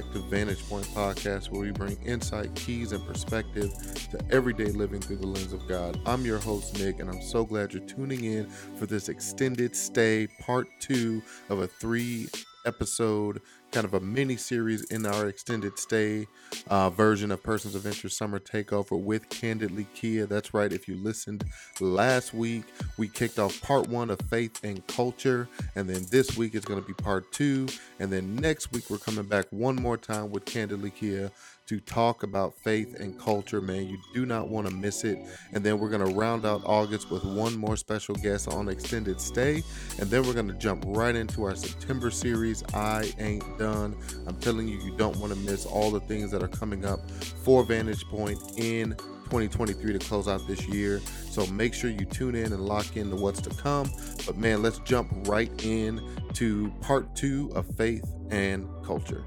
back 0.00 0.10
to 0.10 0.18
Vantage 0.18 0.68
Point 0.68 0.86
Podcast, 0.86 1.52
where 1.52 1.60
we 1.60 1.70
bring 1.70 1.96
insight, 2.02 2.52
keys, 2.56 2.90
and 2.90 3.06
perspective 3.06 3.72
to 4.10 4.18
everyday 4.28 4.72
living 4.72 5.00
through 5.00 5.18
the 5.18 5.26
lens 5.28 5.52
of 5.52 5.68
God. 5.68 6.00
I'm 6.04 6.24
your 6.24 6.40
host, 6.40 6.76
Nick, 6.80 6.98
and 6.98 7.08
I'm 7.08 7.22
so 7.22 7.44
glad 7.44 7.72
you're 7.72 7.86
tuning 7.86 8.24
in 8.24 8.48
for 8.48 8.86
this 8.86 9.08
extended 9.08 9.76
stay, 9.76 10.26
part 10.40 10.66
two 10.80 11.22
of 11.48 11.60
a 11.60 11.68
three 11.68 12.26
episode 12.66 13.40
kind 13.74 13.84
of 13.84 13.94
a 13.94 14.00
mini 14.00 14.36
series 14.36 14.84
in 14.84 15.04
our 15.04 15.26
extended 15.26 15.76
stay 15.80 16.28
uh, 16.68 16.88
version 16.90 17.32
of 17.32 17.42
Persons 17.42 17.74
of 17.74 17.84
Interest 17.86 18.16
Summer 18.16 18.38
Takeover 18.38 18.96
with 18.96 19.28
Kandidly 19.30 19.88
Kia. 19.94 20.26
That's 20.26 20.54
right. 20.54 20.72
If 20.72 20.86
you 20.86 20.94
listened 20.94 21.42
last 21.80 22.32
week, 22.32 22.62
we 22.98 23.08
kicked 23.08 23.40
off 23.40 23.60
part 23.62 23.88
one 23.88 24.10
of 24.10 24.20
Faith 24.30 24.62
and 24.62 24.86
Culture. 24.86 25.48
And 25.74 25.90
then 25.90 26.06
this 26.12 26.36
week 26.36 26.54
is 26.54 26.64
going 26.64 26.80
to 26.80 26.86
be 26.86 26.94
part 26.94 27.32
two. 27.32 27.66
And 27.98 28.12
then 28.12 28.36
next 28.36 28.70
week, 28.70 28.88
we're 28.90 28.98
coming 28.98 29.24
back 29.24 29.46
one 29.50 29.74
more 29.74 29.96
time 29.96 30.30
with 30.30 30.44
Kandidly 30.44 30.94
Kia 30.94 31.32
to 31.66 31.80
talk 31.80 32.22
about 32.22 32.54
faith 32.54 32.98
and 33.00 33.18
culture, 33.18 33.60
man. 33.60 33.88
You 33.88 33.98
do 34.12 34.26
not 34.26 34.48
want 34.48 34.68
to 34.68 34.74
miss 34.74 35.04
it. 35.04 35.18
And 35.52 35.64
then 35.64 35.78
we're 35.78 35.88
going 35.88 36.06
to 36.06 36.14
round 36.14 36.44
out 36.44 36.62
August 36.64 37.10
with 37.10 37.24
one 37.24 37.56
more 37.56 37.76
special 37.76 38.14
guest 38.16 38.48
on 38.48 38.68
extended 38.68 39.20
stay. 39.20 39.62
And 39.98 40.10
then 40.10 40.26
we're 40.26 40.34
going 40.34 40.48
to 40.48 40.54
jump 40.54 40.84
right 40.86 41.14
into 41.14 41.44
our 41.44 41.54
September 41.54 42.10
series, 42.10 42.62
I 42.74 43.12
Ain't 43.18 43.58
Done. 43.58 43.96
I'm 44.26 44.36
telling 44.40 44.68
you, 44.68 44.78
you 44.78 44.96
don't 44.96 45.16
want 45.16 45.32
to 45.32 45.38
miss 45.38 45.64
all 45.66 45.90
the 45.90 46.00
things 46.00 46.30
that 46.30 46.42
are 46.42 46.48
coming 46.48 46.84
up 46.84 47.10
for 47.10 47.64
Vantage 47.64 48.04
Point 48.06 48.38
in 48.56 48.94
2023 49.24 49.94
to 49.94 49.98
close 49.98 50.28
out 50.28 50.46
this 50.46 50.66
year. 50.68 51.00
So 51.30 51.46
make 51.46 51.74
sure 51.74 51.90
you 51.90 52.04
tune 52.04 52.34
in 52.34 52.52
and 52.52 52.64
lock 52.66 52.96
in 52.96 53.10
to 53.10 53.16
what's 53.16 53.40
to 53.42 53.50
come. 53.50 53.90
But 54.26 54.36
man, 54.36 54.62
let's 54.62 54.78
jump 54.80 55.10
right 55.26 55.50
in 55.64 56.00
to 56.34 56.70
part 56.80 57.16
two 57.16 57.50
of 57.54 57.66
faith 57.76 58.04
and 58.30 58.68
culture. 58.84 59.24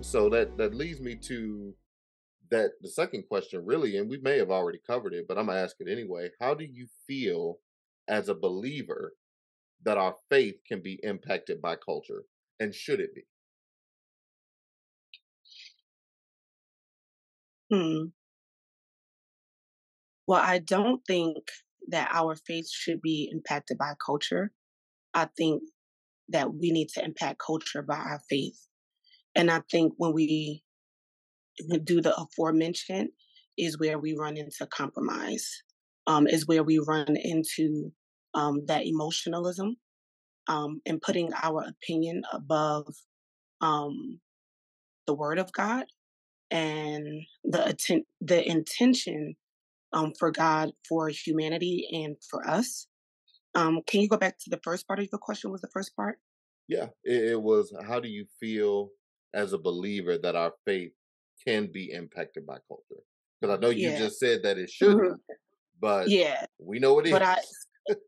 And 0.00 0.06
so 0.06 0.30
that 0.30 0.56
that 0.56 0.74
leads 0.74 0.98
me 0.98 1.14
to 1.28 1.74
that 2.50 2.70
the 2.80 2.88
second 2.88 3.24
question 3.28 3.66
really, 3.66 3.98
and 3.98 4.08
we 4.08 4.16
may 4.16 4.38
have 4.38 4.50
already 4.50 4.80
covered 4.86 5.12
it, 5.12 5.26
but 5.28 5.36
I'm 5.36 5.44
gonna 5.44 5.58
ask 5.58 5.76
it 5.78 5.90
anyway. 5.92 6.30
How 6.40 6.54
do 6.54 6.64
you 6.64 6.86
feel 7.06 7.58
as 8.08 8.30
a 8.30 8.34
believer 8.34 9.12
that 9.84 9.98
our 9.98 10.16
faith 10.30 10.54
can 10.66 10.80
be 10.80 11.00
impacted 11.02 11.60
by 11.60 11.76
culture? 11.76 12.22
And 12.58 12.74
should 12.74 12.98
it 12.98 13.10
be? 13.14 13.24
Hmm. 17.70 18.04
Well, 20.26 20.40
I 20.42 20.60
don't 20.60 21.02
think 21.06 21.36
that 21.88 22.08
our 22.10 22.36
faith 22.36 22.70
should 22.70 23.02
be 23.02 23.28
impacted 23.30 23.76
by 23.76 23.92
culture. 24.02 24.50
I 25.12 25.28
think 25.36 25.62
that 26.30 26.54
we 26.54 26.72
need 26.72 26.88
to 26.94 27.04
impact 27.04 27.42
culture 27.46 27.82
by 27.82 27.98
our 27.98 28.22
faith. 28.30 28.66
And 29.34 29.50
I 29.50 29.60
think 29.70 29.94
when 29.96 30.12
we 30.12 30.62
do 31.84 32.00
the 32.00 32.14
aforementioned 32.16 33.10
is 33.58 33.78
where 33.78 33.98
we 33.98 34.14
run 34.18 34.36
into 34.36 34.66
compromise, 34.66 35.62
um, 36.06 36.26
is 36.26 36.46
where 36.46 36.62
we 36.62 36.78
run 36.78 37.16
into 37.16 37.92
um, 38.34 38.64
that 38.66 38.86
emotionalism 38.86 39.76
um, 40.48 40.80
and 40.86 41.02
putting 41.02 41.32
our 41.42 41.64
opinion 41.64 42.22
above 42.32 42.86
um, 43.60 44.20
the 45.06 45.14
word 45.14 45.38
of 45.38 45.52
God 45.52 45.86
and 46.50 47.22
the 47.44 47.68
atten- 47.68 48.06
the 48.20 48.48
intention 48.48 49.36
um, 49.92 50.12
for 50.18 50.30
God 50.30 50.72
for 50.88 51.08
humanity 51.08 51.88
and 51.92 52.16
for 52.28 52.48
us. 52.48 52.86
Um, 53.54 53.80
can 53.86 54.00
you 54.00 54.08
go 54.08 54.16
back 54.16 54.38
to 54.38 54.50
the 54.50 54.60
first 54.62 54.86
part 54.86 55.00
of 55.00 55.08
your 55.10 55.18
question? 55.18 55.50
Was 55.50 55.60
the 55.60 55.70
first 55.72 55.94
part? 55.96 56.18
Yeah, 56.68 56.86
it, 57.04 57.32
it 57.32 57.42
was. 57.42 57.74
How 57.86 57.98
do 57.98 58.08
you 58.08 58.26
feel 58.38 58.90
as 59.34 59.52
a 59.52 59.58
believer 59.58 60.18
that 60.18 60.36
our 60.36 60.52
faith 60.66 60.92
can 61.46 61.70
be 61.72 61.92
impacted 61.92 62.46
by 62.46 62.58
culture? 62.68 63.02
Because 63.40 63.56
I 63.56 63.60
know 63.60 63.70
you 63.70 63.90
yeah. 63.90 63.98
just 63.98 64.18
said 64.18 64.42
that 64.42 64.58
it 64.58 64.70
shouldn't, 64.70 65.00
mm-hmm. 65.00 65.34
but 65.80 66.08
yeah, 66.08 66.44
we 66.58 66.78
know 66.78 66.98
it 66.98 67.06
is. 67.06 67.12
But 67.12 67.22
I, 67.22 67.38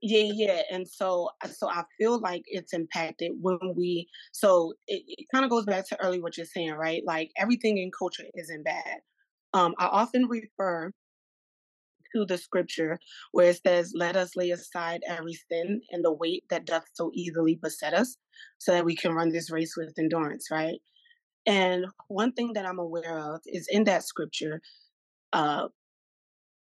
yeah, 0.02 0.32
yeah, 0.34 0.62
and 0.70 0.86
so 0.86 1.30
so 1.50 1.68
I 1.68 1.84
feel 1.98 2.20
like 2.20 2.42
it's 2.46 2.72
impacted 2.72 3.32
when 3.40 3.58
we. 3.74 4.08
So 4.32 4.74
it, 4.86 5.02
it 5.06 5.26
kind 5.32 5.44
of 5.44 5.50
goes 5.50 5.64
back 5.64 5.88
to 5.88 6.00
earlier 6.00 6.20
what 6.20 6.36
you're 6.36 6.46
saying, 6.46 6.72
right? 6.72 7.02
Like 7.06 7.30
everything 7.36 7.78
in 7.78 7.90
culture 7.96 8.24
isn't 8.34 8.64
bad. 8.64 9.00
Um, 9.54 9.74
I 9.78 9.86
often 9.86 10.26
refer 10.26 10.92
to 12.14 12.24
the 12.26 12.38
scripture 12.38 12.98
where 13.32 13.50
it 13.50 13.60
says, 13.66 13.92
Let 13.94 14.16
us 14.16 14.36
lay 14.36 14.50
aside 14.50 15.00
every 15.06 15.34
sin 15.50 15.80
and 15.90 16.04
the 16.04 16.12
weight 16.12 16.44
that 16.50 16.66
doth 16.66 16.84
so 16.94 17.10
easily 17.14 17.58
beset 17.60 17.94
us, 17.94 18.16
so 18.58 18.72
that 18.72 18.84
we 18.84 18.96
can 18.96 19.12
run 19.12 19.30
this 19.30 19.50
race 19.50 19.74
with 19.76 19.98
endurance, 19.98 20.48
right? 20.50 20.78
And 21.46 21.86
one 22.08 22.32
thing 22.32 22.52
that 22.54 22.66
I'm 22.66 22.78
aware 22.78 23.18
of 23.18 23.40
is 23.46 23.66
in 23.70 23.84
that 23.84 24.04
scripture, 24.04 24.60
uh, 25.32 25.68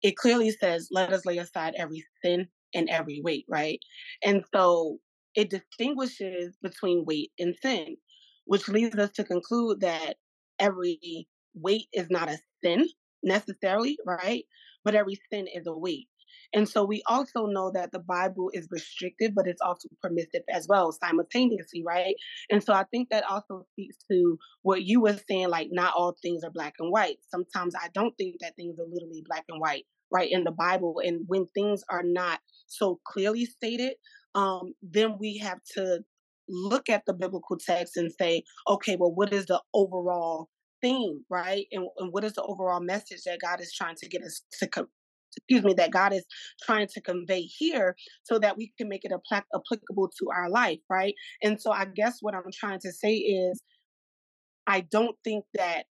it 0.02 0.18
clearly 0.18 0.52
says, 0.52 0.90
let 0.92 1.14
us 1.14 1.26
lay 1.26 1.38
aside 1.38 1.74
every 1.78 2.06
sin 2.24 2.48
and 2.74 2.90
every 2.90 3.22
weight, 3.24 3.46
right? 3.50 3.80
And 4.24 4.44
so 4.54 5.00
it 5.36 5.50
distinguishes 5.50 6.56
between 6.62 7.06
weight 7.06 7.32
and 7.40 7.56
sin, 7.62 7.98
which 8.46 8.68
leads 8.68 8.96
us 8.98 9.12
to 9.12 9.24
conclude 9.24 9.82
that 9.82 10.16
every 10.60 11.28
weight 11.54 11.88
is 11.94 12.10
not 12.10 12.30
a 12.30 12.38
sin 12.64 12.88
necessarily, 13.24 13.98
right? 14.06 14.44
But 14.84 14.96
every 14.96 15.20
sin 15.32 15.48
is 15.54 15.68
a 15.68 15.78
weight. 15.78 16.08
And 16.56 16.68
so 16.68 16.86
we 16.86 17.04
also 17.06 17.48
know 17.48 17.70
that 17.74 17.92
the 17.92 18.00
Bible 18.00 18.50
is 18.54 18.68
restrictive, 18.72 19.36
but 19.36 19.46
it's 19.46 19.62
also 19.62 19.90
permissive 20.02 20.44
as 20.52 20.68
well, 20.70 20.94
simultaneously, 20.94 21.84
right? 21.86 22.16
And 22.50 22.64
so 22.64 22.74
I 22.74 22.86
think 22.86 23.10
that 23.10 23.26
also 23.30 23.66
speaks 23.74 23.98
to 24.10 24.38
what 24.62 24.84
you 24.84 25.02
were 25.02 25.20
saying, 25.30 25.50
like 25.50 25.68
not 25.72 25.94
all 25.96 26.16
things 26.22 26.44
are 26.46 26.50
black 26.50 26.76
and 26.80 26.92
white. 26.92 27.18
Sometimes 27.30 27.76
I 27.76 27.90
don't 27.94 28.16
think 28.18 28.38
that 28.40 28.56
things 28.56 28.80
are 28.80 28.88
literally 28.90 29.22
black 29.28 29.44
and 29.50 29.60
white, 29.60 29.84
right, 30.10 30.32
in 30.32 30.46
the 30.46 30.52
Bible. 30.52 31.02
And 31.04 31.26
when 31.28 31.48
things 31.54 31.84
are 31.90 32.04
not 32.04 32.40
so 32.68 33.02
clearly 33.06 33.46
stated, 33.46 33.96
um, 34.34 34.74
then 34.82 35.18
we 35.20 35.38
have 35.40 35.60
to 35.76 36.00
look 36.48 36.90
at 36.90 37.06
the 37.06 37.14
biblical 37.14 37.58
text 37.58 37.98
and 37.98 38.12
say, 38.18 38.44
okay, 38.68 38.96
well, 38.96 39.14
what 39.14 39.34
is 39.34 39.48
the 39.48 39.62
overall 39.74 40.48
theme, 40.82 41.26
right? 41.30 41.66
And, 41.72 41.88
and, 41.98 42.14
what 42.14 42.24
is 42.24 42.34
the 42.34 42.44
overall 42.44 42.80
message 42.80 43.24
that 43.26 43.40
God 43.42 43.60
is 43.62 43.74
trying 43.74 43.96
to 43.96 44.08
get 44.08 44.22
us 44.22 44.42
to 44.60 44.68
co- 44.68 44.88
excuse 45.38 45.64
me, 45.64 45.74
that 45.74 45.92
God 45.92 46.14
is 46.14 46.26
trying 46.64 46.88
to 46.94 47.02
convey 47.02 47.42
here 47.42 47.96
so 48.24 48.40
that 48.40 48.58
we 48.58 48.72
can 48.78 48.90
make 48.90 49.04
it 49.04 49.12
applicable 49.12 50.10
to 50.20 50.30
our 50.36 50.50
life, 50.50 50.80
right? 50.90 51.14
And 51.44 51.62
so 51.62 51.72
I 51.72 51.86
guess 51.86 52.18
what 52.22 52.34
I'm 52.34 52.52
trying 52.54 52.80
to 52.82 52.92
say 52.92 53.16
is 53.16 53.62
I 54.68 54.82
don't 54.82 55.16
think 55.24 55.46
that, 55.54 55.84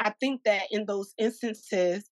I 0.00 0.12
think 0.20 0.42
that 0.44 0.62
in 0.70 0.86
those 0.86 1.12
instances 1.18 2.08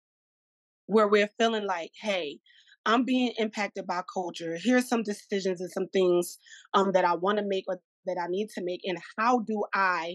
where 0.87 1.09
we're 1.09 1.31
feeling 1.39 1.67
like, 1.67 1.91
hey, 2.01 2.39
I'm 2.85 3.05
being 3.05 3.33
impacted 3.39 3.87
by 3.87 4.03
culture. 4.13 4.57
Here's 4.63 4.89
some 4.89 5.03
decisions 5.03 5.61
and 5.61 5.71
some 5.71 5.89
things 5.89 6.39
um, 6.75 6.93
that 6.93 7.05
I 7.05 7.15
want 7.15 7.39
to 7.39 7.45
make 7.45 7.65
or 7.67 7.81
that 8.07 8.17
I 8.23 8.29
need 8.29 8.49
to 8.51 8.63
make. 8.63 8.81
And 8.85 8.99
how 9.19 9.41
do 9.41 9.65
I 9.75 10.15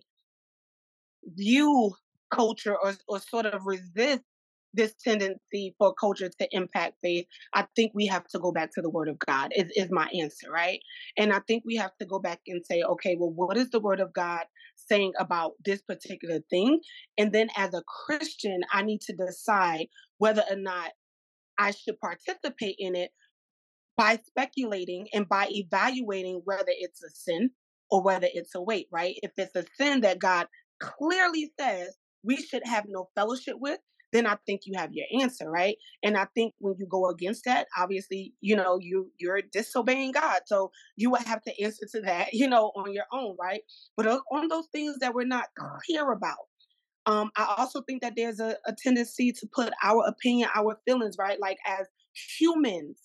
view 1.26 1.92
culture 2.34 2.76
or, 2.82 2.94
or 3.08 3.20
sort 3.20 3.46
of 3.46 3.66
resist 3.66 4.24
this 4.74 4.94
tendency 5.04 5.76
for 5.78 5.94
culture 5.94 6.30
to 6.30 6.48
impact 6.52 6.96
faith, 7.02 7.26
I 7.54 7.66
think 7.76 7.92
we 7.94 8.08
have 8.08 8.28
to 8.30 8.40
go 8.40 8.52
back 8.52 8.72
to 8.74 8.82
the 8.82 8.90
word 8.90 9.10
of 9.10 9.20
God, 9.20 9.52
is, 9.56 9.72
is 9.76 9.90
my 9.92 10.10
answer, 10.20 10.50
right? 10.52 10.80
And 11.18 11.34
I 11.34 11.40
think 11.48 11.64
we 11.66 11.76
have 11.76 11.96
to 12.00 12.06
go 12.06 12.20
back 12.20 12.40
and 12.48 12.66
say, 12.66 12.82
okay, 12.82 13.16
well, 13.20 13.32
what 13.32 13.58
is 13.58 13.70
the 13.70 13.80
word 13.80 14.00
of 14.00 14.14
God 14.14 14.44
saying 14.76 15.14
about 15.20 15.54
this 15.64 15.82
particular 15.82 16.40
thing? 16.50 16.80
And 17.18 17.32
then 17.32 17.50
as 17.58 17.74
a 17.74 17.84
Christian, 17.84 18.62
I 18.72 18.84
need 18.84 19.02
to 19.02 19.14
decide 19.14 19.88
whether 20.18 20.44
or 20.50 20.58
not 20.58 20.92
I 21.58 21.72
should 21.72 22.00
participate 22.00 22.76
in 22.80 22.96
it 22.96 23.12
by 23.98 24.20
speculating 24.26 25.08
and 25.14 25.28
by 25.28 25.48
evaluating 25.52 26.42
whether 26.46 26.64
it's 26.70 27.04
a 27.04 27.10
sin 27.10 27.52
or 27.90 28.02
whether 28.02 28.28
it's 28.34 28.56
a 28.56 28.62
weight, 28.62 28.88
right? 28.92 29.16
If 29.22 29.32
it's 29.38 29.56
a 29.56 29.66
sin 29.78 30.02
that 30.02 30.20
God 30.20 30.48
clearly 30.80 31.52
says 31.60 31.96
we 32.24 32.38
should 32.38 32.66
have 32.66 32.86
no 32.88 33.10
fellowship 33.16 33.58
with, 33.60 33.80
then 34.12 34.28
I 34.28 34.38
think 34.46 34.62
you 34.66 34.74
have 34.78 34.94
your 34.94 35.06
answer, 35.22 35.50
right? 35.50 35.78
And 36.04 36.18
I 36.18 36.28
think 36.36 36.54
when 36.60 36.76
you 36.78 36.86
go 36.88 37.10
against 37.10 37.46
that, 37.46 37.68
obviously, 37.78 38.34
you 38.42 38.56
know, 38.56 38.78
you 38.80 39.12
you're 39.20 39.42
disobeying 39.42 40.12
God. 40.12 40.42
So 40.46 40.72
you 40.96 41.10
would 41.12 41.22
have 41.24 41.42
to 41.44 41.64
answer 41.64 41.86
to 41.94 42.02
that, 42.02 42.30
you 42.34 42.48
know, 42.48 42.72
on 42.76 42.94
your 42.94 43.06
own, 43.12 43.36
right? 43.40 43.62
But 43.98 44.08
on 44.08 44.48
those 44.48 44.68
things 44.72 44.98
that 45.00 45.14
we're 45.14 45.26
not 45.26 45.46
clear 45.86 46.12
about. 46.12 46.38
Um, 47.08 47.32
I 47.36 47.56
also 47.58 47.82
think 47.82 48.04
that 48.04 48.14
there's 48.16 48.40
a, 48.40 48.58
a 48.68 48.76
tendency 48.78 49.32
to 49.32 49.48
put 49.52 49.74
our 49.84 50.06
opinion, 50.08 50.50
our 50.54 50.78
feelings, 50.86 51.16
right? 51.18 51.40
Like 51.40 51.58
as 51.66 51.88
humans, 52.38 53.00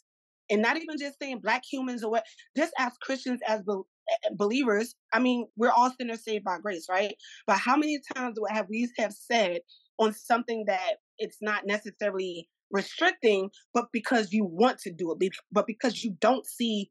and 0.50 0.62
not 0.62 0.76
even 0.76 0.98
just 0.98 1.18
saying 1.18 1.40
black 1.42 1.62
humans 1.70 2.04
or 2.04 2.10
what, 2.10 2.24
just 2.56 2.72
as 2.78 2.92
Christians, 3.00 3.40
as 3.48 3.62
be- 3.62 3.72
eh, 3.72 4.28
believers, 4.36 4.94
I 5.12 5.18
mean, 5.18 5.46
we're 5.56 5.70
all 5.70 5.90
sinners 5.98 6.24
saved 6.24 6.44
by 6.44 6.58
grace, 6.58 6.86
right? 6.90 7.14
But 7.46 7.56
how 7.58 7.76
many 7.76 7.98
times 8.14 8.38
have 8.50 8.68
we 8.68 8.88
have 8.98 9.12
said 9.12 9.60
on 9.98 10.12
something 10.12 10.64
that 10.66 10.96
it's 11.18 11.38
not 11.40 11.66
necessarily 11.66 12.48
restricting, 12.70 13.50
but 13.72 13.86
because 13.92 14.32
you 14.32 14.44
want 14.44 14.78
to 14.78 14.92
do 14.92 15.14
it, 15.18 15.32
but 15.52 15.66
because 15.66 16.02
you 16.02 16.16
don't 16.20 16.46
see 16.46 16.90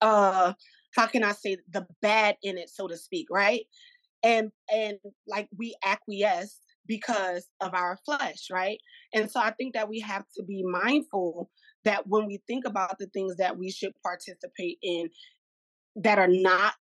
uh 0.00 0.52
how 0.94 1.06
can 1.06 1.22
I 1.22 1.32
say 1.32 1.58
the 1.70 1.86
bad 2.00 2.36
in 2.42 2.56
it, 2.56 2.70
so 2.70 2.86
to 2.88 2.96
speak, 2.96 3.26
right? 3.30 3.62
And 4.22 4.50
and 4.72 4.96
like 5.26 5.48
we 5.56 5.76
acquiesce 5.84 6.60
because 6.86 7.48
of 7.60 7.74
our 7.74 7.98
flesh, 8.04 8.46
right? 8.50 8.78
And 9.12 9.30
so 9.30 9.40
I 9.40 9.50
think 9.52 9.74
that 9.74 9.88
we 9.88 10.00
have 10.00 10.24
to 10.36 10.44
be 10.44 10.64
mindful 10.64 11.50
that 11.84 12.06
when 12.06 12.26
we 12.26 12.40
think 12.46 12.64
about 12.66 12.98
the 12.98 13.06
things 13.08 13.36
that 13.36 13.58
we 13.58 13.70
should 13.70 13.92
participate 14.02 14.78
in 14.82 15.10
that 15.96 16.18
are 16.18 16.28
not 16.28 16.74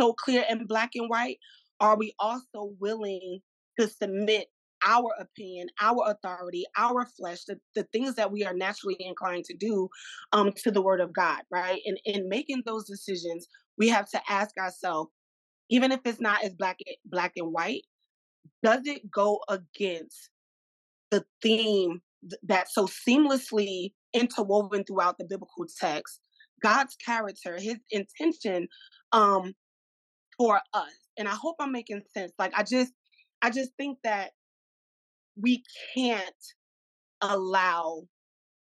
so 0.00 0.12
clear 0.12 0.44
and 0.48 0.68
black 0.68 0.90
and 0.94 1.08
white, 1.08 1.38
are 1.80 1.96
we 1.96 2.14
also 2.18 2.72
willing 2.78 3.40
to 3.78 3.88
submit 3.88 4.48
our 4.86 5.12
opinion, 5.20 5.68
our 5.80 6.10
authority, 6.10 6.64
our 6.76 7.06
flesh, 7.06 7.44
the, 7.44 7.58
the 7.74 7.84
things 7.92 8.16
that 8.16 8.32
we 8.32 8.44
are 8.44 8.54
naturally 8.54 8.96
inclined 8.98 9.44
to 9.44 9.54
do 9.56 9.88
um, 10.32 10.52
to 10.56 10.70
the 10.70 10.82
word 10.82 11.00
of 11.00 11.12
God, 11.12 11.42
right? 11.50 11.80
And 11.86 11.98
in 12.04 12.28
making 12.28 12.62
those 12.66 12.86
decisions, 12.86 13.46
we 13.78 13.88
have 13.88 14.08
to 14.10 14.20
ask 14.28 14.56
ourselves, 14.58 15.10
even 15.70 15.92
if 15.92 16.00
it's 16.04 16.20
not 16.20 16.44
as 16.44 16.54
black 16.54 16.78
black 17.04 17.32
and 17.36 17.52
white, 17.52 17.82
does 18.62 18.80
it 18.86 19.10
go 19.10 19.40
against 19.48 20.30
the 21.10 21.24
theme 21.42 22.00
that's 22.42 22.74
so 22.74 22.86
seamlessly 22.86 23.92
interwoven 24.12 24.84
throughout 24.84 25.18
the 25.18 25.24
biblical 25.24 25.66
text 25.80 26.20
god's 26.62 26.94
character 26.96 27.58
his 27.58 27.76
intention 27.90 28.68
um 29.12 29.52
for 30.38 30.60
us 30.74 30.92
and 31.18 31.26
i 31.28 31.32
hope 31.32 31.56
i'm 31.58 31.72
making 31.72 32.00
sense 32.14 32.32
like 32.38 32.52
i 32.56 32.62
just 32.62 32.92
i 33.42 33.50
just 33.50 33.70
think 33.76 33.98
that 34.04 34.30
we 35.36 35.62
can't 35.94 36.24
allow 37.20 38.02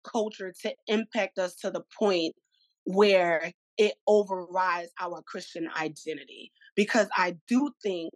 culture 0.03 0.53
to 0.61 0.73
impact 0.87 1.37
us 1.37 1.55
to 1.55 1.69
the 1.69 1.83
point 1.97 2.33
where 2.85 3.53
it 3.77 3.93
overrides 4.07 4.91
our 4.99 5.21
christian 5.23 5.67
identity 5.77 6.51
because 6.75 7.07
i 7.15 7.35
do 7.47 7.71
think 7.83 8.11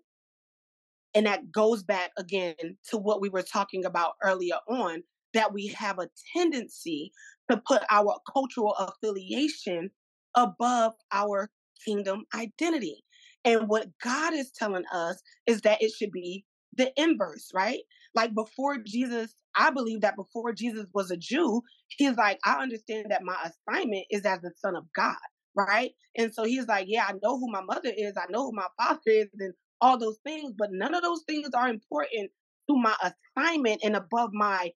and 1.16 1.26
that 1.26 1.52
goes 1.52 1.82
back 1.82 2.12
again 2.18 2.56
to 2.90 2.98
what 2.98 3.22
we 3.22 3.30
were 3.30 3.42
talking 3.42 3.86
about 3.86 4.14
earlier 4.22 4.58
on 4.68 5.02
that 5.34 5.54
we 5.54 5.68
have 5.68 6.00
a 6.00 6.10
tendency 6.36 7.12
to 7.50 7.62
put 7.66 7.84
our 7.90 8.18
cultural 8.32 8.74
affiliation 8.74 9.92
above 10.36 10.94
our 11.12 11.50
kingdom 11.86 12.24
identity. 12.34 13.04
And 13.44 13.70
what 13.70 13.88
God 14.04 14.34
is 14.34 14.52
telling 14.52 14.86
us 14.92 15.22
is 15.46 15.62
that 15.62 15.82
it 15.82 15.92
should 15.92 16.12
be 16.12 16.46
the 16.78 16.92
inverse, 16.98 17.52
right? 17.54 17.82
Like 18.14 18.34
before 18.34 18.78
Jesus, 18.78 19.36
I 19.56 19.72
believe 19.72 20.02
that 20.02 20.16
before 20.16 20.54
Jesus 20.54 20.88
was 20.94 21.12
a 21.12 21.18
Jew, 21.18 21.62
he's 21.88 22.16
like, 22.18 22.40
I 22.46 22.62
understand 22.62 23.08
that 23.10 23.24
my 23.24 23.38
assignment 23.44 24.06
is 24.10 24.26
as 24.26 24.42
the 24.42 24.52
son 24.58 24.76
of 24.76 24.86
God, 24.94 25.16
right? 25.56 25.92
And 26.18 26.34
so 26.34 26.44
he's 26.44 26.68
like, 26.68 26.86
Yeah, 26.88 27.06
I 27.08 27.14
know 27.24 27.40
who 27.40 27.52
my 27.52 27.62
mother 27.62 27.92
is, 27.96 28.14
I 28.18 28.26
know 28.30 28.46
who 28.46 28.54
my 28.54 28.68
father 28.78 29.02
is, 29.06 29.28
and 29.40 29.54
all 29.82 29.98
those 29.98 30.20
things, 30.26 30.54
but 30.58 30.70
none 30.72 30.94
of 30.94 31.02
those 31.02 31.24
things 31.28 31.50
are 31.54 31.70
important 31.70 32.32
to 32.70 32.76
my 32.78 32.96
assignment 33.38 33.82
and 33.84 33.96
above 33.96 34.32
my 34.34 34.72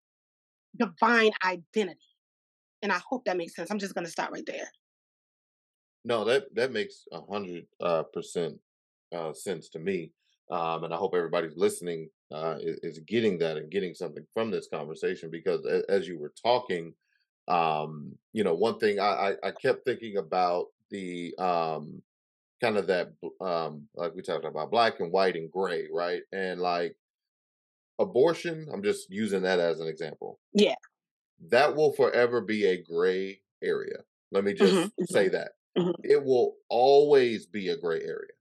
divine 0.77 1.31
identity. 1.45 1.99
And 2.81 2.91
I 2.91 2.99
hope 3.09 3.25
that 3.25 3.37
makes 3.37 3.55
sense. 3.55 3.71
I'm 3.71 3.79
just 3.79 3.93
going 3.93 4.05
to 4.05 4.11
stop 4.11 4.31
right 4.31 4.45
there. 4.45 4.69
No, 6.05 6.23
that 6.25 6.53
that 6.55 6.71
makes 6.71 7.05
a 7.11 7.21
hundred 7.21 7.65
uh, 7.81 8.03
percent 8.03 8.57
uh, 9.13 9.33
sense 9.33 9.69
to 9.69 9.79
me, 9.79 10.11
um, 10.49 10.83
and 10.83 10.93
I 10.93 10.97
hope 10.97 11.13
everybody's 11.15 11.57
listening 11.57 12.09
uh, 12.31 12.55
is, 12.59 12.79
is, 12.83 12.99
getting 12.99 13.37
that 13.39 13.57
and 13.57 13.71
getting 13.71 13.93
something 13.93 14.25
from 14.33 14.51
this 14.51 14.67
conversation. 14.71 15.29
Because 15.31 15.65
as, 15.65 15.83
as 15.89 16.07
you 16.07 16.19
were 16.19 16.33
talking, 16.43 16.93
um, 17.47 18.13
you 18.33 18.43
know, 18.43 18.53
one 18.53 18.79
thing 18.79 18.99
I, 18.99 19.33
I, 19.43 19.47
I 19.47 19.51
kept 19.51 19.85
thinking 19.85 20.17
about 20.17 20.67
the 20.91 21.33
um, 21.37 22.01
kind 22.61 22.77
of 22.77 22.87
that 22.87 23.09
um 23.41 23.87
like 23.95 24.13
we 24.15 24.21
talked 24.21 24.45
about 24.45 24.71
black 24.71 24.99
and 24.99 25.11
white 25.11 25.35
and 25.35 25.51
gray 25.51 25.87
right 25.91 26.21
and 26.31 26.59
like 26.59 26.95
abortion 27.99 28.67
i'm 28.73 28.83
just 28.83 29.09
using 29.09 29.43
that 29.43 29.59
as 29.59 29.79
an 29.79 29.87
example 29.87 30.39
yeah 30.53 30.75
that 31.49 31.75
will 31.75 31.93
forever 31.93 32.41
be 32.41 32.65
a 32.65 32.81
gray 32.83 33.39
area 33.63 33.97
let 34.31 34.43
me 34.43 34.53
just 34.53 34.73
mm-hmm. 34.73 35.03
say 35.05 35.25
mm-hmm. 35.25 35.35
that 35.35 35.51
mm-hmm. 35.77 35.91
it 36.03 36.23
will 36.23 36.55
always 36.69 37.45
be 37.45 37.69
a 37.69 37.77
gray 37.77 38.01
area 38.01 38.31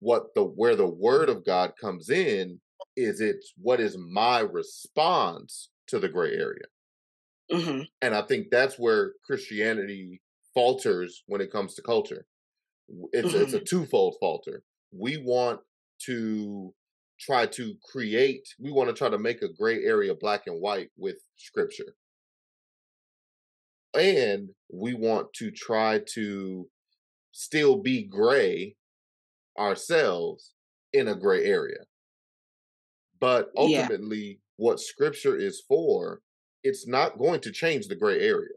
what 0.00 0.34
the 0.34 0.42
where 0.42 0.76
the 0.76 0.86
word 0.86 1.28
of 1.28 1.44
god 1.44 1.72
comes 1.80 2.10
in 2.10 2.60
is 2.96 3.20
it's 3.20 3.52
what 3.56 3.80
is 3.80 3.96
my 3.98 4.40
response 4.40 5.70
to 5.86 5.98
the 5.98 6.08
gray 6.08 6.32
area 6.32 6.66
mm-hmm. 7.52 7.82
and 8.02 8.14
i 8.14 8.22
think 8.22 8.46
that's 8.50 8.78
where 8.78 9.12
christianity 9.26 10.20
falters 10.54 11.22
when 11.26 11.40
it 11.40 11.52
comes 11.52 11.74
to 11.74 11.82
culture 11.82 12.26
it's 13.12 13.28
mm-hmm. 13.28 13.42
it's 13.42 13.52
a 13.52 13.60
twofold 13.60 14.16
falter. 14.20 14.62
We 14.92 15.18
want 15.18 15.60
to 16.06 16.72
try 17.20 17.46
to 17.46 17.74
create. 17.90 18.46
We 18.58 18.70
want 18.70 18.88
to 18.88 18.94
try 18.94 19.08
to 19.08 19.18
make 19.18 19.42
a 19.42 19.52
gray 19.52 19.84
area 19.84 20.14
black 20.14 20.42
and 20.46 20.60
white 20.60 20.90
with 20.96 21.16
scripture, 21.36 21.94
and 23.94 24.50
we 24.72 24.94
want 24.94 25.32
to 25.34 25.50
try 25.50 26.00
to 26.14 26.68
still 27.32 27.80
be 27.80 28.04
gray 28.04 28.76
ourselves 29.58 30.52
in 30.92 31.08
a 31.08 31.14
gray 31.14 31.44
area. 31.44 31.78
But 33.20 33.50
ultimately, 33.56 34.18
yeah. 34.18 34.34
what 34.56 34.80
scripture 34.80 35.36
is 35.36 35.62
for, 35.68 36.20
it's 36.62 36.86
not 36.86 37.18
going 37.18 37.40
to 37.40 37.52
change 37.52 37.88
the 37.88 37.96
gray 37.96 38.20
area. 38.20 38.54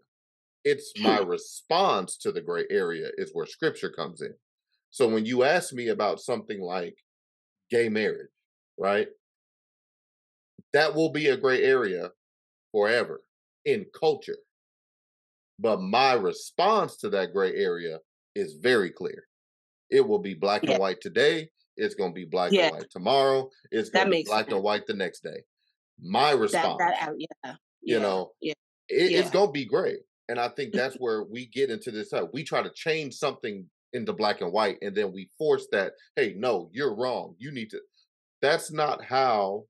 It's 0.63 0.93
my 0.99 1.17
hmm. 1.17 1.29
response 1.29 2.17
to 2.17 2.31
the 2.31 2.41
gray 2.41 2.65
area 2.69 3.09
is 3.17 3.31
where 3.33 3.45
scripture 3.45 3.89
comes 3.89 4.21
in. 4.21 4.33
So 4.91 5.07
when 5.07 5.25
you 5.25 5.43
ask 5.43 5.73
me 5.73 5.87
about 5.87 6.19
something 6.19 6.61
like 6.61 6.95
gay 7.69 7.89
marriage, 7.89 8.29
right? 8.77 9.07
That 10.73 10.93
will 10.93 11.09
be 11.09 11.27
a 11.27 11.37
gray 11.37 11.63
area 11.63 12.11
forever 12.71 13.21
in 13.65 13.85
culture. 13.97 14.37
But 15.59 15.81
my 15.81 16.13
response 16.13 16.97
to 16.97 17.09
that 17.09 17.33
gray 17.33 17.55
area 17.55 17.99
is 18.35 18.55
very 18.61 18.89
clear. 18.89 19.25
It 19.91 20.07
will 20.07 20.19
be 20.19 20.33
black 20.33 20.63
yeah. 20.63 20.71
and 20.71 20.79
white 20.79 21.01
today. 21.01 21.49
It's 21.77 21.95
going 21.95 22.11
to 22.11 22.15
be 22.15 22.25
black 22.25 22.51
yeah. 22.51 22.67
and 22.67 22.77
white 22.77 22.89
tomorrow. 22.89 23.49
It's 23.71 23.89
going 23.89 24.05
to 24.05 24.11
be 24.11 24.23
black 24.23 24.45
sense. 24.45 24.53
and 24.53 24.63
white 24.63 24.87
the 24.87 24.93
next 24.93 25.21
day. 25.21 25.43
My 26.01 26.31
response, 26.31 26.77
that, 26.79 26.95
that, 26.99 27.13
yeah. 27.17 27.53
you 27.81 27.99
know, 27.99 28.31
it, 28.41 28.55
it's 28.89 29.29
going 29.29 29.47
to 29.47 29.51
be 29.51 29.65
gray. 29.65 29.97
And 30.29 30.39
I 30.39 30.47
think 30.49 30.73
that's 30.73 30.95
where 30.99 31.23
we 31.23 31.45
get 31.47 31.69
into 31.69 31.91
this. 31.91 32.13
Uh, 32.13 32.25
we 32.33 32.43
try 32.43 32.63
to 32.63 32.71
change 32.73 33.15
something 33.15 33.65
into 33.93 34.13
black 34.13 34.41
and 34.41 34.53
white, 34.53 34.77
and 34.81 34.95
then 34.95 35.11
we 35.11 35.29
force 35.37 35.67
that. 35.71 35.93
Hey, 36.15 36.33
no, 36.37 36.69
you're 36.71 36.95
wrong. 36.95 37.35
You 37.37 37.51
need 37.51 37.69
to. 37.71 37.81
That's 38.41 38.71
not 38.71 39.03
how. 39.03 39.65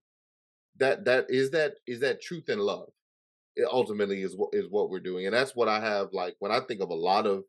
That 0.77 1.05
that 1.05 1.25
is 1.29 1.51
that 1.51 1.73
is 1.85 1.99
that 1.99 2.21
truth 2.21 2.47
and 2.47 2.61
love. 2.61 2.89
It 3.55 3.67
ultimately 3.69 4.21
is 4.21 4.35
what 4.35 4.49
is 4.53 4.65
what 4.69 4.89
we're 4.89 5.01
doing, 5.01 5.25
and 5.25 5.35
that's 5.35 5.55
what 5.55 5.67
I 5.67 5.79
have 5.79 6.07
like 6.13 6.35
when 6.39 6.51
I 6.51 6.61
think 6.61 6.81
of 6.81 6.89
a 6.89 6.95
lot 6.95 7.27
of 7.27 7.43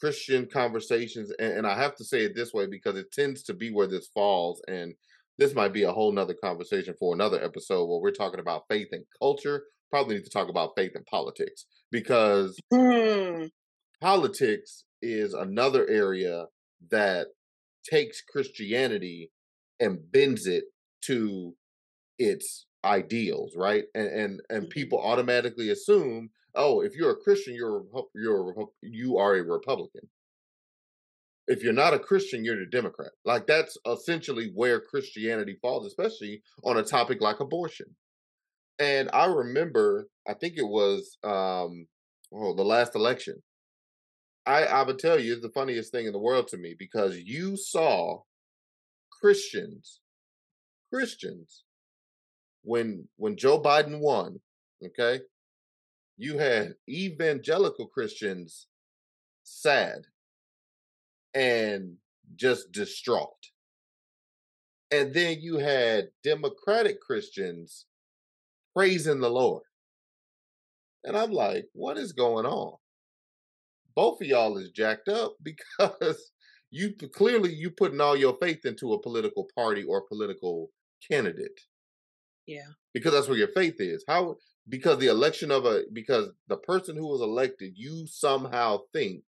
Christian 0.00 0.48
conversations, 0.52 1.32
and, 1.38 1.52
and 1.52 1.66
I 1.66 1.78
have 1.78 1.94
to 1.96 2.04
say 2.04 2.20
it 2.20 2.32
this 2.34 2.52
way 2.52 2.66
because 2.66 2.96
it 2.96 3.12
tends 3.12 3.42
to 3.44 3.54
be 3.54 3.70
where 3.70 3.88
this 3.88 4.08
falls, 4.14 4.62
and 4.68 4.94
this 5.38 5.54
might 5.54 5.72
be 5.72 5.84
a 5.84 5.92
whole 5.92 6.12
nother 6.12 6.34
conversation 6.42 6.94
for 6.98 7.14
another 7.14 7.42
episode 7.42 7.86
where 7.86 8.00
we're 8.00 8.10
talking 8.10 8.40
about 8.40 8.64
faith 8.68 8.88
and 8.92 9.04
culture 9.20 9.62
probably 9.90 10.16
need 10.16 10.24
to 10.24 10.30
talk 10.30 10.48
about 10.48 10.72
faith 10.76 10.92
and 10.94 11.06
politics 11.06 11.66
because 11.90 12.58
mm. 12.72 13.50
politics 14.00 14.84
is 15.02 15.34
another 15.34 15.88
area 15.88 16.46
that 16.90 17.28
takes 17.88 18.20
Christianity 18.22 19.30
and 19.80 19.98
bends 20.12 20.46
it 20.46 20.64
to 21.06 21.54
its 22.18 22.66
ideals, 22.84 23.54
right? 23.56 23.84
And 23.94 24.08
and 24.08 24.40
and 24.48 24.62
mm-hmm. 24.62 24.68
people 24.70 25.00
automatically 25.00 25.70
assume, 25.70 26.30
oh, 26.58 26.80
if 26.80 26.94
you're 26.94 27.12
a 27.12 27.16
Christian, 27.16 27.54
you're 27.54 27.84
you're 28.14 28.54
you 28.82 29.16
are 29.16 29.36
a 29.36 29.42
Republican. 29.42 30.08
If 31.46 31.62
you're 31.62 31.72
not 31.72 31.94
a 31.94 31.98
Christian, 31.98 32.44
you're 32.44 32.60
a 32.60 32.68
Democrat. 32.68 33.12
Like 33.24 33.46
that's 33.46 33.78
essentially 33.86 34.50
where 34.54 34.80
Christianity 34.80 35.56
falls, 35.62 35.86
especially 35.86 36.42
on 36.64 36.76
a 36.76 36.82
topic 36.82 37.22
like 37.22 37.40
abortion. 37.40 37.96
And 38.78 39.08
I 39.12 39.26
remember, 39.26 40.08
I 40.28 40.34
think 40.34 40.54
it 40.56 40.68
was 40.68 41.16
um 41.24 41.86
oh 42.34 42.54
the 42.54 42.64
last 42.64 42.94
election. 42.94 43.42
I 44.44 44.64
I 44.64 44.82
would 44.82 44.98
tell 44.98 45.18
you 45.18 45.32
it's 45.32 45.42
the 45.42 45.50
funniest 45.50 45.92
thing 45.92 46.06
in 46.06 46.12
the 46.12 46.18
world 46.18 46.48
to 46.48 46.58
me 46.58 46.74
because 46.78 47.16
you 47.16 47.56
saw 47.56 48.22
Christians 49.20 50.00
Christians 50.92 51.64
when 52.62 53.08
when 53.16 53.36
Joe 53.36 53.60
Biden 53.62 54.00
won, 54.00 54.40
okay? 54.84 55.20
You 56.18 56.38
had 56.38 56.74
evangelical 56.88 57.86
Christians 57.86 58.66
sad 59.44 60.02
and 61.32 61.96
just 62.36 62.70
distraught. 62.72 63.30
And 64.90 65.14
then 65.14 65.38
you 65.40 65.56
had 65.58 66.08
democratic 66.22 67.00
Christians 67.00 67.86
praising 68.74 69.20
the 69.20 69.30
Lord. 69.30 69.62
And 71.04 71.16
I'm 71.16 71.30
like, 71.30 71.66
what 71.72 71.96
is 71.96 72.12
going 72.12 72.44
on? 72.44 72.76
both 73.98 74.20
of 74.20 74.28
y'all 74.28 74.56
is 74.58 74.70
jacked 74.70 75.08
up 75.08 75.34
because 75.42 76.30
you 76.70 76.94
clearly 77.12 77.52
you 77.52 77.68
putting 77.68 78.00
all 78.00 78.16
your 78.16 78.36
faith 78.40 78.64
into 78.64 78.92
a 78.92 79.02
political 79.02 79.48
party 79.56 79.82
or 79.82 80.06
political 80.06 80.70
candidate. 81.10 81.60
Yeah. 82.46 82.68
Because 82.94 83.12
that's 83.12 83.26
where 83.26 83.36
your 83.36 83.48
faith 83.48 83.80
is. 83.80 84.04
How 84.06 84.36
because 84.68 84.98
the 84.98 85.06
election 85.06 85.50
of 85.50 85.64
a 85.64 85.82
because 85.92 86.28
the 86.48 86.56
person 86.56 86.96
who 86.96 87.06
was 87.06 87.20
elected, 87.20 87.72
you 87.76 88.06
somehow 88.06 88.80
think 88.92 89.22